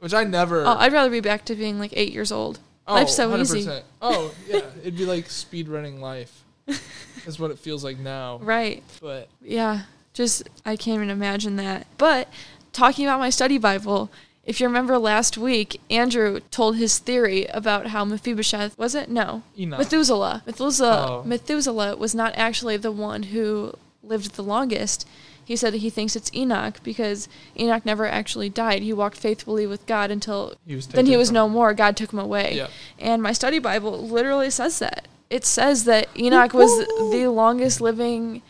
Which 0.00 0.14
I 0.14 0.24
never. 0.24 0.64
oh, 0.64 0.76
I'd 0.78 0.92
rather 0.92 1.10
be 1.10 1.20
back 1.20 1.44
to 1.46 1.54
being 1.54 1.78
like 1.78 1.92
eight 1.94 2.12
years 2.12 2.32
old. 2.32 2.58
oh, 2.86 2.94
life's 2.94 3.14
so 3.14 3.34
easy. 3.36 3.64
100%. 3.64 3.82
Oh 4.00 4.34
yeah, 4.48 4.62
it'd 4.80 4.96
be 4.96 5.04
like 5.04 5.28
speed 5.30 5.68
running 5.68 6.00
life. 6.00 6.44
is 7.26 7.38
what 7.38 7.50
it 7.50 7.58
feels 7.58 7.84
like 7.84 7.98
now. 7.98 8.38
Right. 8.42 8.82
But 9.00 9.28
Yeah, 9.42 9.82
just 10.12 10.48
I 10.64 10.76
can't 10.76 10.96
even 10.96 11.10
imagine 11.10 11.56
that. 11.56 11.86
But 11.98 12.28
talking 12.72 13.06
about 13.06 13.18
my 13.18 13.30
study 13.30 13.58
Bible, 13.58 14.10
if 14.44 14.60
you 14.60 14.66
remember 14.66 14.98
last 14.98 15.36
week, 15.36 15.80
Andrew 15.90 16.40
told 16.50 16.76
his 16.76 16.98
theory 16.98 17.46
about 17.46 17.88
how 17.88 18.04
Mephibosheth 18.04 18.78
was 18.78 18.94
it? 18.94 19.10
No, 19.10 19.42
Enoch. 19.58 19.78
Methuselah. 19.78 20.42
Methuselah. 20.46 21.06
Oh. 21.08 21.22
Methuselah 21.24 21.96
was 21.96 22.14
not 22.14 22.32
actually 22.36 22.76
the 22.76 22.92
one 22.92 23.24
who 23.24 23.74
lived 24.02 24.34
the 24.34 24.42
longest. 24.42 25.06
He 25.44 25.56
said 25.56 25.72
that 25.72 25.78
he 25.78 25.90
thinks 25.90 26.14
it's 26.16 26.30
Enoch 26.34 26.80
because 26.82 27.28
Enoch 27.58 27.84
never 27.84 28.06
actually 28.06 28.48
died. 28.48 28.82
He 28.82 28.92
walked 28.92 29.16
faithfully 29.16 29.66
with 29.66 29.86
God 29.86 30.10
until 30.10 30.54
he 30.66 30.74
was 30.76 30.86
then 30.86 31.06
he 31.06 31.16
was 31.16 31.28
from- 31.28 31.34
no 31.34 31.48
more. 31.48 31.74
God 31.74 31.96
took 31.96 32.12
him 32.12 32.18
away. 32.18 32.54
Yep. 32.54 32.70
And 32.98 33.22
my 33.22 33.32
study 33.32 33.58
Bible 33.58 34.06
literally 34.06 34.50
says 34.50 34.78
that. 34.78 35.08
It 35.28 35.44
says 35.44 35.84
that 35.84 36.08
Enoch 36.18 36.52
was 36.52 36.86
the 37.12 37.28
longest 37.28 37.80
living 37.80 38.42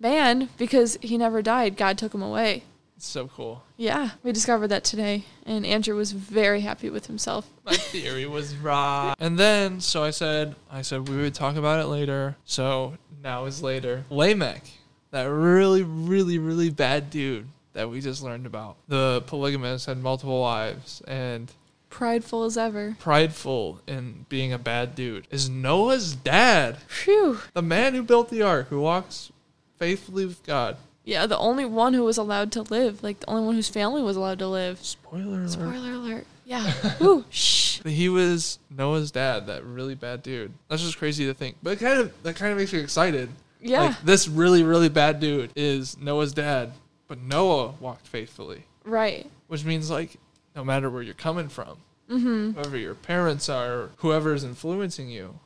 man 0.00 0.48
because 0.56 0.98
he 1.02 1.18
never 1.18 1.42
died. 1.42 1.76
God 1.76 1.98
took 1.98 2.14
him 2.14 2.22
away. 2.22 2.62
It's 2.96 3.06
so 3.06 3.28
cool. 3.28 3.62
Yeah, 3.76 4.10
we 4.24 4.32
discovered 4.32 4.68
that 4.68 4.82
today, 4.82 5.24
and 5.46 5.64
Andrew 5.64 5.94
was 5.94 6.10
very 6.10 6.62
happy 6.62 6.90
with 6.90 7.06
himself. 7.06 7.48
My 7.64 7.76
theory 7.76 8.26
was 8.26 8.56
right. 8.56 9.14
And 9.20 9.38
then, 9.38 9.80
so 9.80 10.02
I 10.02 10.10
said, 10.10 10.56
I 10.68 10.82
said 10.82 11.08
we 11.08 11.16
would 11.16 11.34
talk 11.34 11.54
about 11.54 11.78
it 11.78 11.86
later. 11.86 12.36
So 12.44 12.94
now 13.22 13.44
is 13.44 13.62
later. 13.62 14.04
Lamech, 14.10 14.64
that 15.10 15.24
really, 15.24 15.82
really, 15.82 16.38
really 16.38 16.70
bad 16.70 17.10
dude 17.10 17.46
that 17.72 17.88
we 17.90 18.00
just 18.00 18.22
learned 18.22 18.46
about. 18.46 18.76
The 18.88 19.22
polygamist 19.26 19.86
had 19.86 19.98
multiple 19.98 20.40
wives 20.40 21.02
and 21.06 21.50
Prideful 21.90 22.44
as 22.44 22.58
ever. 22.58 22.96
prideful 23.00 23.80
in 23.86 24.26
being 24.28 24.52
a 24.52 24.58
bad 24.58 24.94
dude 24.94 25.26
is 25.30 25.48
Noah's 25.48 26.14
dad, 26.14 26.78
Phew. 26.86 27.38
the 27.54 27.62
man 27.62 27.94
who 27.94 28.02
built 28.02 28.28
the 28.28 28.42
ark, 28.42 28.68
who 28.68 28.80
walks 28.80 29.32
faithfully 29.78 30.26
with 30.26 30.44
God. 30.44 30.76
Yeah, 31.04 31.24
the 31.24 31.38
only 31.38 31.64
one 31.64 31.94
who 31.94 32.04
was 32.04 32.18
allowed 32.18 32.52
to 32.52 32.62
live, 32.62 33.02
like 33.02 33.20
the 33.20 33.30
only 33.30 33.46
one 33.46 33.54
whose 33.54 33.70
family 33.70 34.02
was 34.02 34.16
allowed 34.16 34.38
to 34.40 34.46
live. 34.48 34.84
Spoiler 34.84 35.38
alert. 35.38 35.50
Spoiler 35.50 35.92
alert. 35.92 36.26
Yeah. 36.44 36.70
Ooh, 37.02 37.24
shh. 37.30 37.80
He 37.84 38.10
was 38.10 38.58
Noah's 38.68 39.10
dad, 39.10 39.46
that 39.46 39.64
really 39.64 39.94
bad 39.94 40.22
dude. 40.22 40.52
That's 40.68 40.82
just 40.82 40.98
crazy 40.98 41.24
to 41.26 41.32
think. 41.32 41.56
But 41.62 41.74
it 41.74 41.80
kind 41.80 41.98
of 42.00 42.22
that 42.22 42.36
kind 42.36 42.52
of 42.52 42.58
makes 42.58 42.72
me 42.74 42.80
excited. 42.80 43.30
Yeah. 43.60 43.82
Like 43.82 44.02
this 44.02 44.28
really, 44.28 44.62
really 44.62 44.88
bad 44.88 45.20
dude 45.20 45.50
is 45.56 45.96
Noah's 45.98 46.32
dad, 46.32 46.72
but 47.08 47.20
Noah 47.20 47.74
walked 47.80 48.06
faithfully. 48.06 48.64
right. 48.84 49.28
Which 49.48 49.64
means 49.64 49.90
like 49.90 50.16
no 50.54 50.62
matter 50.64 50.90
where 50.90 51.02
you're 51.02 51.14
coming 51.14 51.48
from, 51.48 51.78
Mm-hmm. 52.10 52.52
whoever 52.52 52.76
your 52.78 52.94
parents 52.94 53.48
are, 53.50 53.90
whoever 53.98 54.32
is 54.32 54.42
influencing 54.44 55.08
you, 55.10 55.38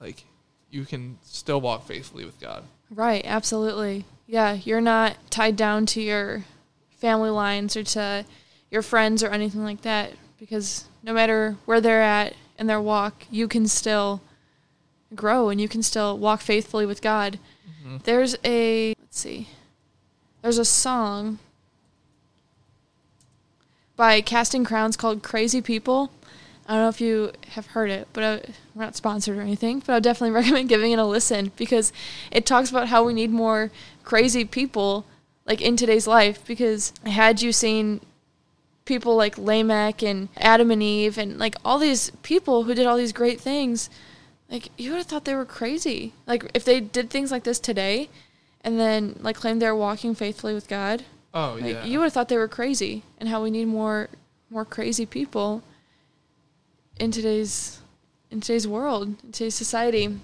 like 0.00 0.24
you 0.70 0.84
can 0.84 1.18
still 1.22 1.60
walk 1.60 1.86
faithfully 1.86 2.24
with 2.24 2.38
God. 2.40 2.64
Right, 2.90 3.22
absolutely. 3.24 4.04
Yeah, 4.26 4.54
you're 4.54 4.80
not 4.80 5.16
tied 5.30 5.56
down 5.56 5.86
to 5.86 6.02
your 6.02 6.44
family 6.98 7.30
lines 7.30 7.76
or 7.76 7.82
to 7.84 8.24
your 8.70 8.82
friends 8.82 9.22
or 9.22 9.28
anything 9.30 9.62
like 9.64 9.82
that 9.82 10.12
because 10.38 10.84
no 11.02 11.12
matter 11.12 11.56
where 11.64 11.80
they're 11.80 12.02
at 12.02 12.34
in 12.58 12.66
their 12.66 12.80
walk, 12.80 13.24
you 13.30 13.46
can 13.48 13.66
still 13.68 14.20
grow 15.14 15.48
and 15.48 15.60
you 15.60 15.68
can 15.68 15.82
still 15.82 16.18
walk 16.18 16.40
faithfully 16.40 16.86
with 16.86 17.00
God. 17.02 17.38
Mhm. 17.84 18.02
There's 18.04 18.36
a 18.44 18.94
let's 19.00 19.18
see. 19.20 19.48
There's 20.42 20.58
a 20.58 20.64
song 20.64 21.38
by 23.96 24.20
Casting 24.20 24.64
Crowns 24.64 24.96
called 24.96 25.22
Crazy 25.22 25.60
People. 25.60 26.12
I 26.66 26.74
don't 26.74 26.82
know 26.82 26.88
if 26.88 27.00
you 27.00 27.32
have 27.52 27.68
heard 27.68 27.90
it, 27.90 28.08
but 28.12 28.22
I, 28.22 28.52
we're 28.74 28.84
not 28.84 28.94
sponsored 28.94 29.38
or 29.38 29.40
anything, 29.40 29.80
but 29.80 29.90
I 29.90 29.96
would 29.96 30.04
definitely 30.04 30.30
recommend 30.34 30.68
giving 30.68 30.92
it 30.92 30.98
a 30.98 31.04
listen 31.04 31.52
because 31.56 31.92
it 32.30 32.44
talks 32.46 32.70
about 32.70 32.88
how 32.88 33.04
we 33.04 33.14
need 33.14 33.30
more 33.30 33.70
crazy 34.04 34.44
people 34.44 35.06
like 35.46 35.60
in 35.62 35.76
today's 35.76 36.06
life 36.06 36.44
because 36.46 36.92
had 37.06 37.40
you 37.40 37.52
seen 37.52 38.00
people 38.84 39.16
like 39.16 39.38
Lamech 39.38 40.02
and 40.02 40.28
Adam 40.36 40.70
and 40.70 40.82
Eve 40.82 41.16
and 41.18 41.38
like 41.38 41.56
all 41.64 41.78
these 41.78 42.10
people 42.22 42.64
who 42.64 42.74
did 42.74 42.86
all 42.86 42.96
these 42.98 43.12
great 43.12 43.40
things, 43.40 43.88
like 44.50 44.68
you 44.78 44.90
would 44.90 44.98
have 44.98 45.06
thought 45.06 45.24
they 45.24 45.34
were 45.34 45.44
crazy. 45.44 46.12
Like 46.26 46.50
if 46.54 46.64
they 46.64 46.80
did 46.80 47.10
things 47.10 47.30
like 47.30 47.44
this 47.44 47.58
today 47.60 48.08
and 48.62 48.78
then 48.78 49.16
like 49.20 49.36
claimed 49.36 49.60
they're 49.62 49.74
walking 49.76 50.14
faithfully 50.14 50.54
with 50.54 50.68
God, 50.68 51.04
Oh 51.34 51.58
like 51.60 51.74
yeah. 51.74 51.84
you 51.84 51.98
would 51.98 52.04
have 52.06 52.12
thought 52.14 52.28
they 52.28 52.38
were 52.38 52.48
crazy 52.48 53.02
and 53.18 53.28
how 53.28 53.42
we 53.42 53.50
need 53.50 53.66
more 53.66 54.08
more 54.50 54.64
crazy 54.64 55.04
people 55.06 55.62
in 56.98 57.10
today's 57.10 57.80
in 58.30 58.40
today's 58.40 58.66
world, 58.68 59.16
in 59.24 59.32
today's 59.32 59.54
society. 59.54 60.18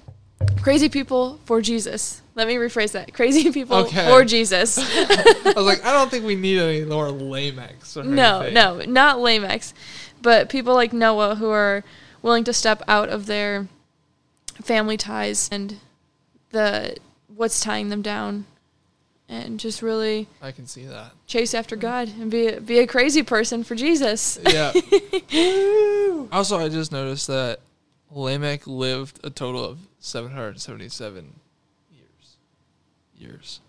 Crazy 0.63 0.89
people 0.89 1.39
for 1.45 1.63
Jesus. 1.63 2.21
Let 2.35 2.49
me 2.49 2.57
rephrase 2.57 2.93
that. 2.93 3.15
Crazy 3.15 3.51
people 3.59 3.77
Okay. 3.79 4.09
for 4.11 4.25
Jesus. 4.25 4.79
I 4.83 5.53
was 5.57 5.65
like, 5.65 5.85
I 5.85 5.93
don't 5.93 6.11
think 6.11 6.25
we 6.25 6.35
need 6.35 6.59
any 6.59 6.85
more 6.85 7.07
Lamechs. 7.09 7.97
Or 7.97 8.03
no, 8.05 8.41
anything. 8.41 8.55
no, 8.55 8.81
not 8.81 9.19
Lamechs, 9.19 9.73
but 10.21 10.49
people 10.51 10.75
like 10.75 10.93
Noah 10.93 11.37
who 11.37 11.49
are 11.51 11.83
willing 12.21 12.45
to 12.45 12.53
step 12.53 12.83
out 12.89 13.09
of 13.09 13.27
their 13.27 13.69
family 14.65 14.97
ties 14.97 15.49
and 15.53 15.79
the 16.51 16.97
what's 17.29 17.61
tying 17.61 17.89
them 17.89 18.03
down, 18.03 18.47
and 19.29 19.61
just 19.61 19.83
really 19.83 20.29
I 20.41 20.53
can 20.53 20.67
see 20.67 20.85
that. 20.87 21.13
chase 21.27 21.55
after 21.55 21.77
God 21.77 22.09
and 22.09 22.31
be 22.31 22.49
a, 22.49 22.61
be 22.61 22.79
a 22.79 22.87
crazy 22.87 23.23
person 23.23 23.65
for 23.65 23.75
Jesus. 23.75 24.39
Yeah. 24.45 24.73
also, 26.33 26.59
I 26.59 26.69
just 26.69 26.93
noticed 26.93 27.27
that 27.27 27.61
Lamech 28.11 28.67
lived 28.67 29.21
a 29.25 29.31
total 29.31 29.65
of 29.65 29.79
777 29.99 31.35
years. 31.91 32.37
Years. 33.17 33.61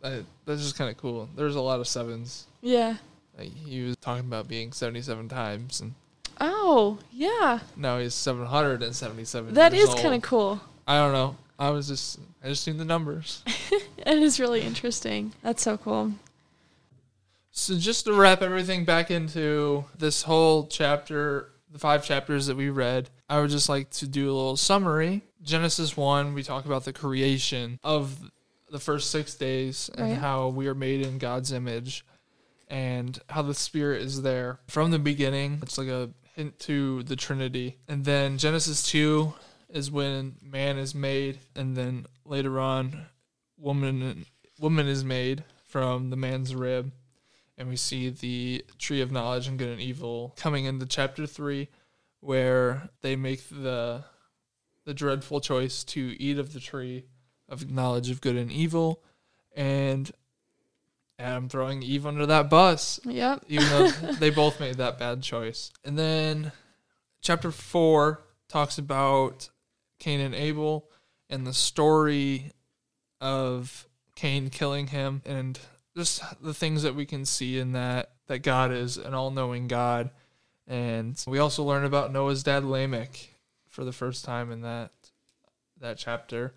That, 0.00 0.24
that's 0.44 0.62
just 0.62 0.76
kind 0.76 0.90
of 0.90 0.96
cool. 0.96 1.28
There's 1.36 1.56
a 1.56 1.60
lot 1.60 1.80
of 1.80 1.88
sevens. 1.88 2.46
Yeah. 2.60 2.96
Like 3.36 3.52
he 3.54 3.82
was 3.82 3.96
talking 3.96 4.26
about 4.26 4.48
being 4.48 4.72
77 4.72 5.28
times, 5.28 5.80
and 5.80 5.94
Oh, 6.40 6.98
yeah. 7.12 7.60
now 7.76 7.98
he's 7.98 8.14
777. 8.14 9.54
That 9.54 9.72
is 9.74 9.92
kind 9.94 10.14
of 10.14 10.22
cool. 10.22 10.60
I 10.86 10.98
don't 10.98 11.12
know. 11.12 11.36
I 11.58 11.70
was 11.70 11.88
just 11.88 12.18
I 12.42 12.48
just 12.48 12.64
seen 12.64 12.76
the 12.78 12.84
numbers. 12.84 13.42
It 14.06 14.18
is 14.22 14.38
really 14.38 14.60
interesting. 14.60 15.32
That's 15.42 15.62
so 15.62 15.78
cool. 15.78 16.12
So 17.52 17.76
just 17.78 18.04
to 18.04 18.12
wrap 18.12 18.42
everything 18.42 18.84
back 18.84 19.10
into 19.10 19.84
this 19.96 20.22
whole 20.22 20.66
chapter, 20.66 21.50
the 21.70 21.78
five 21.78 22.04
chapters 22.04 22.46
that 22.46 22.56
we 22.56 22.68
read, 22.68 23.08
I 23.30 23.40
would 23.40 23.48
just 23.50 23.68
like 23.70 23.88
to 23.92 24.06
do 24.06 24.26
a 24.26 24.34
little 24.34 24.56
summary. 24.58 25.22
Genesis 25.42 25.96
1, 25.96 26.34
we 26.34 26.42
talk 26.42 26.66
about 26.66 26.84
the 26.84 26.92
creation 26.92 27.78
of 27.82 28.30
the 28.70 28.78
first 28.80 29.10
6 29.10 29.34
days 29.36 29.88
and 29.96 30.10
Right. 30.10 30.18
how 30.18 30.48
we 30.48 30.66
are 30.66 30.74
made 30.74 31.00
in 31.00 31.16
God's 31.18 31.50
image 31.52 32.04
and 32.68 33.18
how 33.30 33.42
the 33.42 33.54
spirit 33.54 34.02
is 34.02 34.20
there 34.22 34.58
from 34.66 34.90
the 34.90 34.98
beginning. 34.98 35.60
It's 35.62 35.78
like 35.78 35.88
a 35.88 36.10
hint 36.34 36.58
to 36.60 37.02
the 37.04 37.16
Trinity. 37.16 37.78
And 37.88 38.04
then 38.04 38.38
Genesis 38.38 38.82
2 38.84 39.32
is 39.68 39.90
when 39.90 40.36
man 40.42 40.78
is 40.78 40.94
made 40.94 41.38
and 41.56 41.76
then 41.76 42.06
later 42.24 42.60
on 42.60 43.06
woman 43.58 44.24
woman 44.60 44.86
is 44.86 45.04
made 45.04 45.42
from 45.66 46.10
the 46.10 46.16
man's 46.16 46.54
rib 46.54 46.92
and 47.58 47.68
we 47.68 47.76
see 47.76 48.08
the 48.08 48.64
tree 48.78 49.00
of 49.00 49.10
knowledge 49.10 49.48
and 49.48 49.58
good 49.58 49.68
and 49.68 49.80
evil 49.80 50.32
coming 50.36 50.64
into 50.64 50.86
chapter 50.86 51.26
3 51.26 51.68
where 52.20 52.88
they 53.02 53.16
make 53.16 53.48
the 53.48 54.04
the 54.84 54.94
dreadful 54.94 55.40
choice 55.40 55.82
to 55.82 56.14
eat 56.20 56.38
of 56.38 56.52
the 56.52 56.60
tree 56.60 57.04
of 57.48 57.70
knowledge 57.70 58.10
of 58.10 58.20
good 58.20 58.36
and 58.36 58.52
evil 58.52 59.02
and 59.56 60.12
Adam 61.18 61.48
throwing 61.48 61.82
Eve 61.82 62.06
under 62.06 62.26
that 62.26 62.50
bus 62.50 62.98
Yep. 63.04 63.44
even 63.48 63.68
though 63.68 63.88
they 64.18 64.30
both 64.30 64.58
made 64.60 64.76
that 64.76 64.98
bad 64.98 65.22
choice. 65.22 65.70
And 65.84 65.98
then 65.98 66.52
chapter 67.22 67.50
4 67.50 68.22
talks 68.48 68.78
about 68.78 69.48
Cain 69.98 70.20
and 70.20 70.34
Abel 70.34 70.90
and 71.30 71.46
the 71.46 71.52
story 71.54 72.52
of 73.20 73.88
Cain 74.16 74.50
killing 74.50 74.88
him 74.88 75.22
and 75.24 75.58
just 75.96 76.22
the 76.42 76.54
things 76.54 76.82
that 76.82 76.94
we 76.94 77.06
can 77.06 77.24
see 77.24 77.58
in 77.58 77.72
that 77.72 78.10
that 78.26 78.38
God 78.40 78.72
is 78.72 78.96
an 78.96 79.12
all-knowing 79.14 79.68
God. 79.68 80.10
And 80.66 81.22
we 81.26 81.38
also 81.38 81.62
learn 81.62 81.84
about 81.84 82.12
Noah's 82.12 82.42
dad 82.42 82.64
Lamech 82.64 83.34
for 83.68 83.84
the 83.84 83.92
first 83.92 84.24
time 84.24 84.50
in 84.50 84.62
that 84.62 84.90
that 85.80 85.98
chapter. 85.98 86.54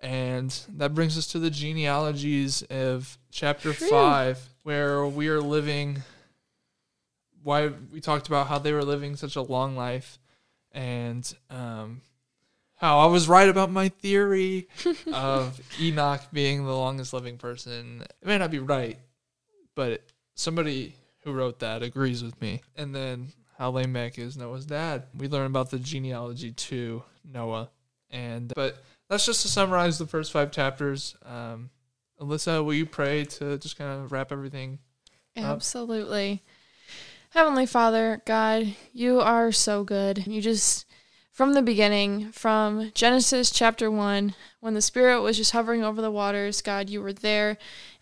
And 0.00 0.56
that 0.76 0.94
brings 0.94 1.18
us 1.18 1.26
to 1.28 1.38
the 1.38 1.50
genealogies 1.50 2.62
of 2.62 3.18
chapter 3.30 3.72
Phew. 3.72 3.90
5 3.90 4.48
where 4.62 5.06
we 5.06 5.28
are 5.28 5.40
living 5.40 6.02
why 7.42 7.70
we 7.90 8.00
talked 8.00 8.26
about 8.26 8.46
how 8.46 8.58
they 8.58 8.72
were 8.72 8.84
living 8.84 9.16
such 9.16 9.36
a 9.36 9.40
long 9.40 9.76
life 9.76 10.18
and 10.72 11.34
um, 11.48 12.02
how 12.74 12.98
I 12.98 13.06
was 13.06 13.28
right 13.28 13.48
about 13.48 13.70
my 13.70 13.88
theory 13.88 14.68
of 15.12 15.60
Enoch 15.80 16.20
being 16.32 16.64
the 16.64 16.74
longest 16.74 17.12
living 17.12 17.38
person. 17.38 18.02
It 18.02 18.26
may 18.26 18.38
not 18.38 18.50
be 18.50 18.58
right, 18.58 18.98
but 19.74 20.02
somebody 20.34 20.94
who 21.24 21.32
wrote 21.32 21.60
that 21.60 21.82
agrees 21.82 22.22
with 22.22 22.40
me. 22.40 22.60
And 22.76 22.94
then 22.94 23.32
how 23.56 23.70
Lamech 23.70 24.18
is 24.18 24.36
Noah's 24.36 24.66
dad. 24.66 25.04
We 25.16 25.28
learn 25.28 25.46
about 25.46 25.70
the 25.70 25.78
genealogy 25.78 26.52
to 26.52 27.02
Noah. 27.24 27.70
And 28.10 28.52
but 28.54 28.82
that's 29.08 29.26
just 29.26 29.42
to 29.42 29.48
summarize 29.48 29.98
the 29.98 30.06
first 30.06 30.32
five 30.32 30.50
chapters. 30.50 31.16
Um, 31.24 31.70
Alyssa, 32.20 32.64
will 32.64 32.74
you 32.74 32.86
pray 32.86 33.24
to 33.24 33.58
just 33.58 33.78
kind 33.78 34.02
of 34.02 34.12
wrap 34.12 34.32
everything? 34.32 34.78
Up. 35.36 35.44
Absolutely. 35.44 36.42
Heavenly 37.30 37.66
Father, 37.66 38.22
God, 38.26 38.74
you 38.92 39.20
are 39.20 39.52
so 39.52 39.84
good. 39.84 40.26
You 40.26 40.40
just, 40.40 40.86
from 41.30 41.52
the 41.52 41.62
beginning, 41.62 42.32
from 42.32 42.90
Genesis 42.94 43.50
chapter 43.50 43.90
1, 43.90 44.34
when 44.60 44.74
the 44.74 44.80
Spirit 44.82 45.20
was 45.20 45.36
just 45.36 45.52
hovering 45.52 45.84
over 45.84 46.00
the 46.00 46.10
waters, 46.10 46.62
God, 46.62 46.88
you 46.88 47.02
were 47.02 47.12
there 47.12 47.58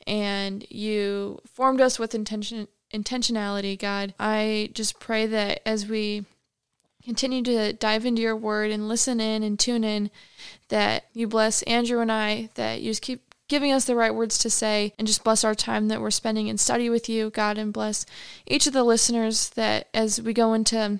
and 0.06 0.64
you 0.70 1.40
formed 1.52 1.80
us 1.80 1.98
with 1.98 2.14
intention 2.14 2.68
intentionality, 2.94 3.78
God. 3.78 4.14
I 4.18 4.70
just 4.72 5.00
pray 5.00 5.26
that 5.26 5.60
as 5.66 5.86
we 5.86 6.24
continue 7.06 7.40
to 7.40 7.72
dive 7.72 8.04
into 8.04 8.20
your 8.20 8.36
word 8.36 8.72
and 8.72 8.88
listen 8.88 9.20
in 9.20 9.44
and 9.44 9.58
tune 9.58 9.84
in, 9.84 10.10
that 10.68 11.04
you 11.14 11.28
bless 11.28 11.62
Andrew 11.62 12.00
and 12.00 12.10
I, 12.10 12.50
that 12.56 12.82
you 12.82 12.90
just 12.90 13.00
keep 13.00 13.22
giving 13.48 13.70
us 13.70 13.84
the 13.84 13.94
right 13.94 14.12
words 14.12 14.38
to 14.38 14.50
say, 14.50 14.92
and 14.98 15.06
just 15.06 15.22
bless 15.22 15.44
our 15.44 15.54
time 15.54 15.86
that 15.86 16.00
we're 16.00 16.10
spending 16.10 16.48
in 16.48 16.58
study 16.58 16.90
with 16.90 17.08
you, 17.08 17.30
God, 17.30 17.58
and 17.58 17.72
bless 17.72 18.04
each 18.44 18.66
of 18.66 18.72
the 18.72 18.82
listeners 18.82 19.50
that 19.50 19.88
as 19.94 20.20
we 20.20 20.32
go 20.32 20.52
into 20.52 20.98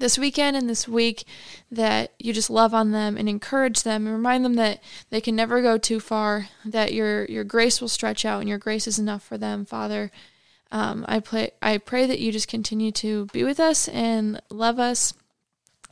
this 0.00 0.18
weekend 0.18 0.56
and 0.56 0.68
this 0.68 0.88
week 0.88 1.24
that 1.70 2.12
you 2.18 2.32
just 2.32 2.50
love 2.50 2.74
on 2.74 2.90
them 2.90 3.16
and 3.16 3.28
encourage 3.28 3.84
them 3.84 4.06
and 4.06 4.16
remind 4.16 4.44
them 4.44 4.54
that 4.54 4.82
they 5.10 5.20
can 5.20 5.36
never 5.36 5.62
go 5.62 5.78
too 5.78 6.00
far 6.00 6.48
that 6.64 6.92
your 6.92 7.24
your 7.26 7.44
grace 7.44 7.80
will 7.80 7.88
stretch 7.88 8.24
out 8.24 8.40
and 8.40 8.48
your 8.48 8.58
grace 8.58 8.86
is 8.86 9.00
enough 9.00 9.22
for 9.22 9.36
them. 9.36 9.64
Father 9.64 10.10
um, 10.70 11.04
I 11.08 11.18
pray 11.18 11.50
I 11.60 11.78
pray 11.78 12.06
that 12.06 12.20
you 12.20 12.30
just 12.30 12.46
continue 12.48 12.92
to 12.92 13.26
be 13.26 13.42
with 13.42 13.58
us 13.58 13.88
and 13.88 14.40
love 14.48 14.78
us 14.78 15.12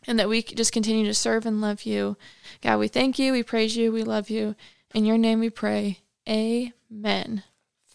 and 0.08 0.18
that 0.18 0.28
we 0.28 0.42
just 0.42 0.72
continue 0.72 1.06
to 1.06 1.14
serve 1.14 1.46
and 1.46 1.60
love 1.60 1.82
you 1.82 2.16
God 2.60 2.78
we 2.80 2.88
thank 2.88 3.18
you 3.18 3.32
we 3.32 3.44
praise 3.44 3.76
you 3.76 3.92
we 3.92 4.02
love 4.02 4.28
you 4.28 4.56
in 4.92 5.04
your 5.04 5.18
name 5.18 5.38
we 5.38 5.50
pray 5.50 6.00
amen 6.28 7.44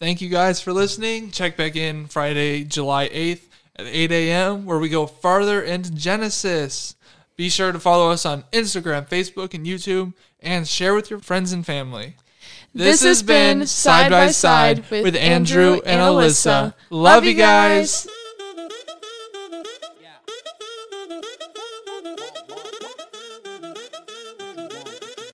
Thank 0.04 0.20
you 0.20 0.28
guys 0.28 0.60
for 0.60 0.72
listening. 0.72 1.30
Check 1.30 1.56
back 1.56 1.76
in 1.76 2.08
Friday, 2.08 2.64
July 2.64 3.08
8th 3.08 3.42
at 3.76 3.86
8 3.86 4.10
a.m., 4.10 4.64
where 4.66 4.78
we 4.78 4.88
go 4.88 5.06
farther 5.06 5.62
into 5.62 5.94
Genesis. 5.94 6.96
Be 7.36 7.48
sure 7.48 7.70
to 7.70 7.78
follow 7.78 8.10
us 8.10 8.26
on 8.26 8.42
Instagram, 8.52 9.08
Facebook, 9.08 9.54
and 9.54 9.64
YouTube, 9.64 10.12
and 10.40 10.66
share 10.66 10.94
with 10.94 11.10
your 11.10 11.20
friends 11.20 11.52
and 11.52 11.64
family. 11.64 12.16
This 12.74 13.04
has 13.04 13.22
been 13.22 13.66
Side 13.66 14.10
by 14.10 14.28
Side 14.28 14.84
with 14.90 15.14
Andrew 15.14 15.80
and 15.86 16.00
Alyssa. 16.00 16.74
Love 16.90 17.24
you 17.24 17.34
guys. 17.34 18.08